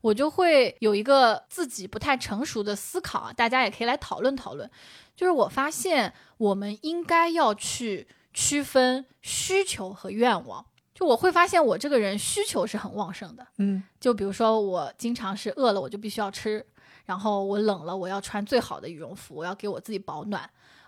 [0.00, 4.70] 我就会有一个自己不太成熟的思考啊，大家也可以来讨论讨论。
[5.16, 10.64] 就是我发现，我们应该要去区分需求和愿望。
[10.94, 13.46] 就我会发现，我这个人需求是很旺盛的。
[13.58, 16.60] 嗯，就比如说，我经常是饿了，我就必须要吃；
[17.04, 20.42] 然后我冷了，我要穿最好的羽绒服，我要给我自己保暖；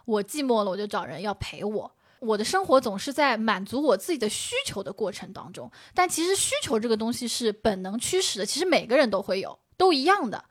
[0.04, 1.92] 我寂寞了，我就找人要陪我。
[2.20, 5.70] 我的生活总是在满足我自己的需求的过程当中。
[5.94, 10.44] 但其实需求这个东西是本能驱使的，其实每个人都会有，都一样的。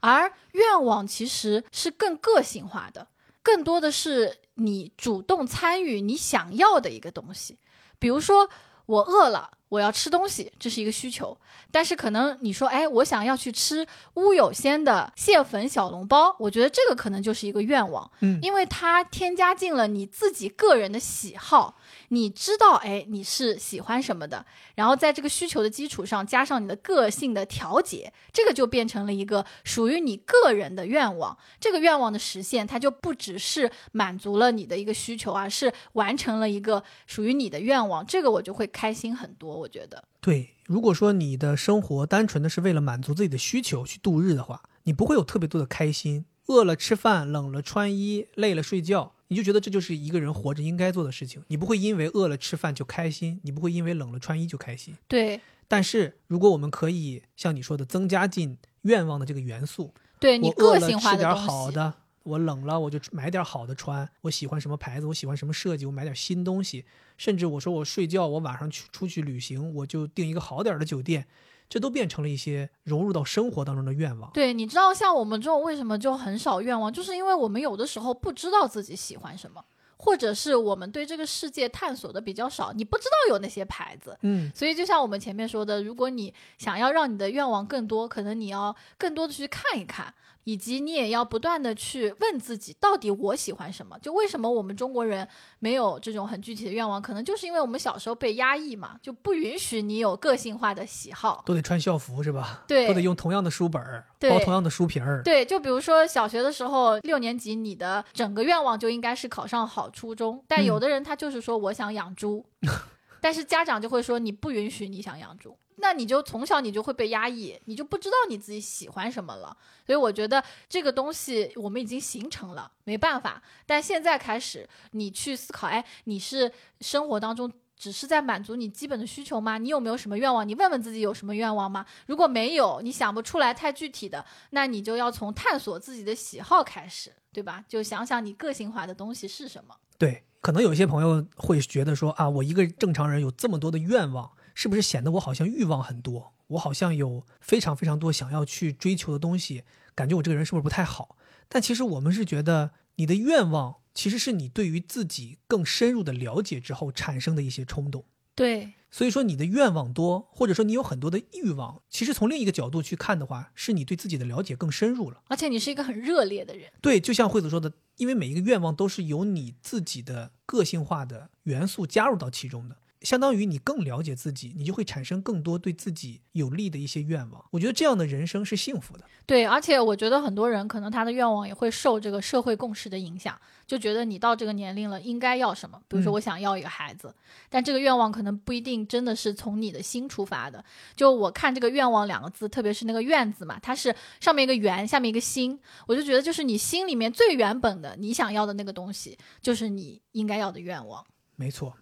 [0.00, 3.08] 而愿望其实是更个性化的，
[3.42, 7.58] 更多的是你主动参与你想要的一个东西，
[7.98, 8.48] 比如说。
[8.88, 11.36] 我饿了，我要吃东西，这是一个需求。
[11.70, 21.76] 但是可能你说，哎，我想要去吃乌有鲜的蟹粉小笼包，我觉得这个可能就是一个愿望，嗯，因为它添加进了你自己个人的喜好。
[22.08, 24.44] 你知道，哎，你是喜欢什么的，
[24.74, 31.36] 然后在这个需求的基础上加上你的个性的调节，这个就变成了一个属于你个人的愿望。
[31.60, 38.04] 这个愿望的实现，它就不只是满足了你的一个需求，而是完成了一个属于你的愿望。
[38.06, 39.54] 这个我就会开心很多。
[39.58, 46.24] 我觉得，对，如果说你的生活单纯的是为了满足自己的需求去度日的话，你不会有特别多的开心。
[46.48, 49.14] 饿了吃饭，冷了穿衣，累了睡觉。
[49.28, 54.96] 你就觉得这就是一个人活着应该做的事情，你不会因为饿了吃饭就开心，你不会因为冷了穿衣就开心。
[55.06, 55.40] 对。
[55.70, 61.92] 但是如果我们可以像你说的增加进愿望的这个元素，对你个性化的吃点好的，
[62.22, 66.86] 我冷了我就买点好的穿，我喜欢什么牌子，我喜欢什么设计，我买点新东西，
[67.18, 71.26] 甚至我说我睡觉，我晚上去出去旅行，我就订一个好点的酒店。
[71.68, 74.30] 这都变成了一些融入到生活当中的愿望。
[74.32, 79.62] 对，你知道像我们这种为什么就很少愿望，就是因为我们有的时候不知道自己喜欢什么，
[79.96, 84.16] 或者是我们对这个世界探索的比较少，你不知道有那些牌子。
[84.22, 90.14] 嗯，所以就像我们前面说的，如果你想要让你的愿望更多，可能你要更多的去看一看。
[90.44, 93.98] 以及你也要不断的去问自己，到底我喜欢什么？
[93.98, 95.28] 就为什么我们中国人
[95.58, 97.00] 没有这种很具体的愿望？
[97.02, 102.64] 可能就是因为我们小时候被压抑嘛，就不允许你有个性化的喜好，都得穿校服是吧？
[102.66, 105.22] 对，都得用同样的书本儿，包同样的书皮儿。
[105.22, 112.44] 对，就比如说小学的时候，六年级你的整个愿望就应该是考上好初中，但有的人他就是说我想养猪，
[113.20, 115.56] 但是家长就会说你不允许你想养猪。
[115.80, 119.56] 那你就从小你就会被压抑，你就不知道你自己喜欢什么了。
[119.86, 123.42] 所以我觉得这个东西我们已经形成了，没办法。
[123.64, 129.56] 但现在开始，你去思考，哎，你是生活当中只是在满足你基本的需求吗？
[129.56, 130.46] 你有没有什么愿望？
[130.46, 131.86] 你问问自己有什么愿望吗？
[132.06, 137.64] 如果没有，你想不出来太具体的，那你就要从探索自己的喜好开始，对吧？
[137.68, 139.74] 就想想你个性化的东西是什么。
[139.96, 144.30] 对，可能有些朋友会觉得说啊，我一个正常人有这么多的愿望。
[144.58, 146.34] 是不是显得我好像欲望很多？
[146.48, 149.62] 我好像有非常非常多想要去追求的东西，
[149.94, 151.16] 感觉我这个人是不是不太好？
[151.48, 158.04] 但其实我们是觉得，你的愿望其实是你对于自己更深入的了解之后产生的一些冲动。
[158.34, 166.68] 对，所以说你的愿望多，或者说你有很多的欲望，其实从另一个角度去看的话，是你对自己的了解更深入了，而且你是一个很热烈的人。
[166.82, 172.76] 对，就像惠子说的，因为每一个愿望都是由你自己的个性化的元素加入到其中的。
[173.02, 177.44] 相当于你更了解自己，你就会产生更多对自己有利的一些愿望。
[177.50, 179.04] 我觉得这样的人生是幸福的。
[179.24, 185.80] 对，而且我觉得很多人可能他的愿望也会受这个社会共识的影响，就觉得你到这个年龄了应该要什么。
[185.86, 187.14] 比如说我想要一个孩子，
[187.48, 190.64] 但这个愿望可能不一定真的是从你的心出发的。
[190.96, 201.04] 就我看这个愿望两个字，特别是那个院字嘛，它是上面一个圆，下面一个心，我就觉得就是你心里面最原本的你想要的那个东西，就是你应该要的愿望。
[201.36, 201.76] 没错。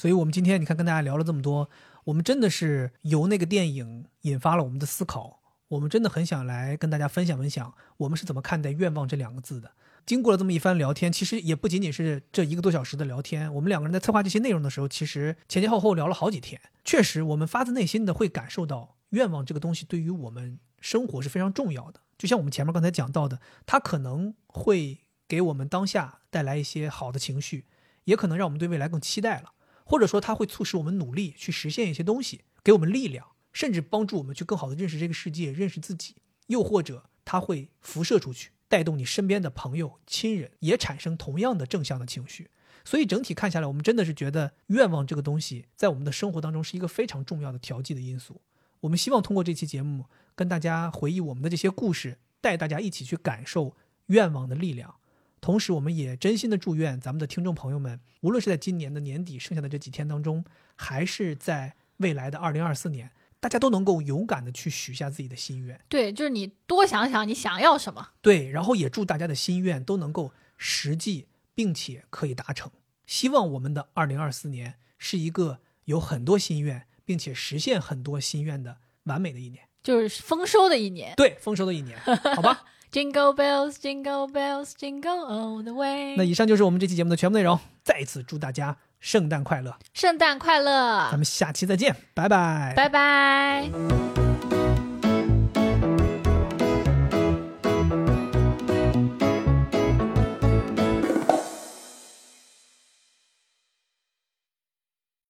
[0.00, 1.68] 所以，我们今天你看跟大家聊了这么多，
[2.04, 5.42] 我们真的是由那个电影引发了我们的思考。
[5.68, 9.72] 我们真的很想来跟大家分享分享，我们是怎么看待“愿望”这两个字的。
[10.06, 13.52] 经过了这么一番聊天，其实也不仅仅是这一个多小时的聊天。
[13.52, 16.58] 我们两个人在策划这些内容的时候，其实前前后后聊了好几天。
[16.82, 22.00] 确实，我们发自内心的会感受到，愿望这个东西对于我们生活是非常重要的。
[22.16, 27.66] 就像我们前面刚才讲到的，它可能会给我们当下带来一些好的情绪，
[28.04, 29.52] 也可能让我们对未来更期待了。
[29.90, 36.14] 或者说，它会促使我们努力去实现一些东西，给我们力量，甚至帮助我们去更好的认识这个世界，认识自己。
[36.46, 42.50] 又或者，它会辐射出去，带动你身边的朋友、亲人，也产生同样的正向的情绪。
[42.84, 48.40] 所以整体看下来，我们真的是觉得愿望这个东西在我们的生活当中是一个非常重要的调剂的因素。
[48.82, 50.04] 我们希望通过这期节目
[50.36, 53.76] 跟大家回忆我们的这些故事，带大家一起去感受
[54.06, 54.99] 愿望的力量。
[55.40, 60.44] 同时，我们也真心的祝愿咱们的听众朋友们，无论是在今年的年底剩下的这几天当中，
[60.76, 63.10] 还是在未来的二零二四年，
[63.40, 65.80] 大家都能够勇敢的去许下自己的心愿。
[65.88, 68.10] 对，就是你多想想你想要什么。
[68.20, 72.70] 对，然后也祝大家的心愿都能够实际，并且可以达成。
[73.06, 79.66] 希望我们的二零二四年是一个有很多心愿，并且实现很多心愿的完美的一年。
[79.82, 81.14] 就是丰收的一年。
[81.16, 81.98] 对，丰收的一年，
[82.36, 82.66] 好吧？
[82.92, 86.16] Jingle bells, jingle bells, jingle all the way。
[86.16, 87.58] 那以上就是我们这期节目的全部内容。
[87.84, 92.72] 再一次祝大家圣诞快乐，圣诞快乐咱，们下期再见，拜拜。
[92.76, 94.29] 拜拜。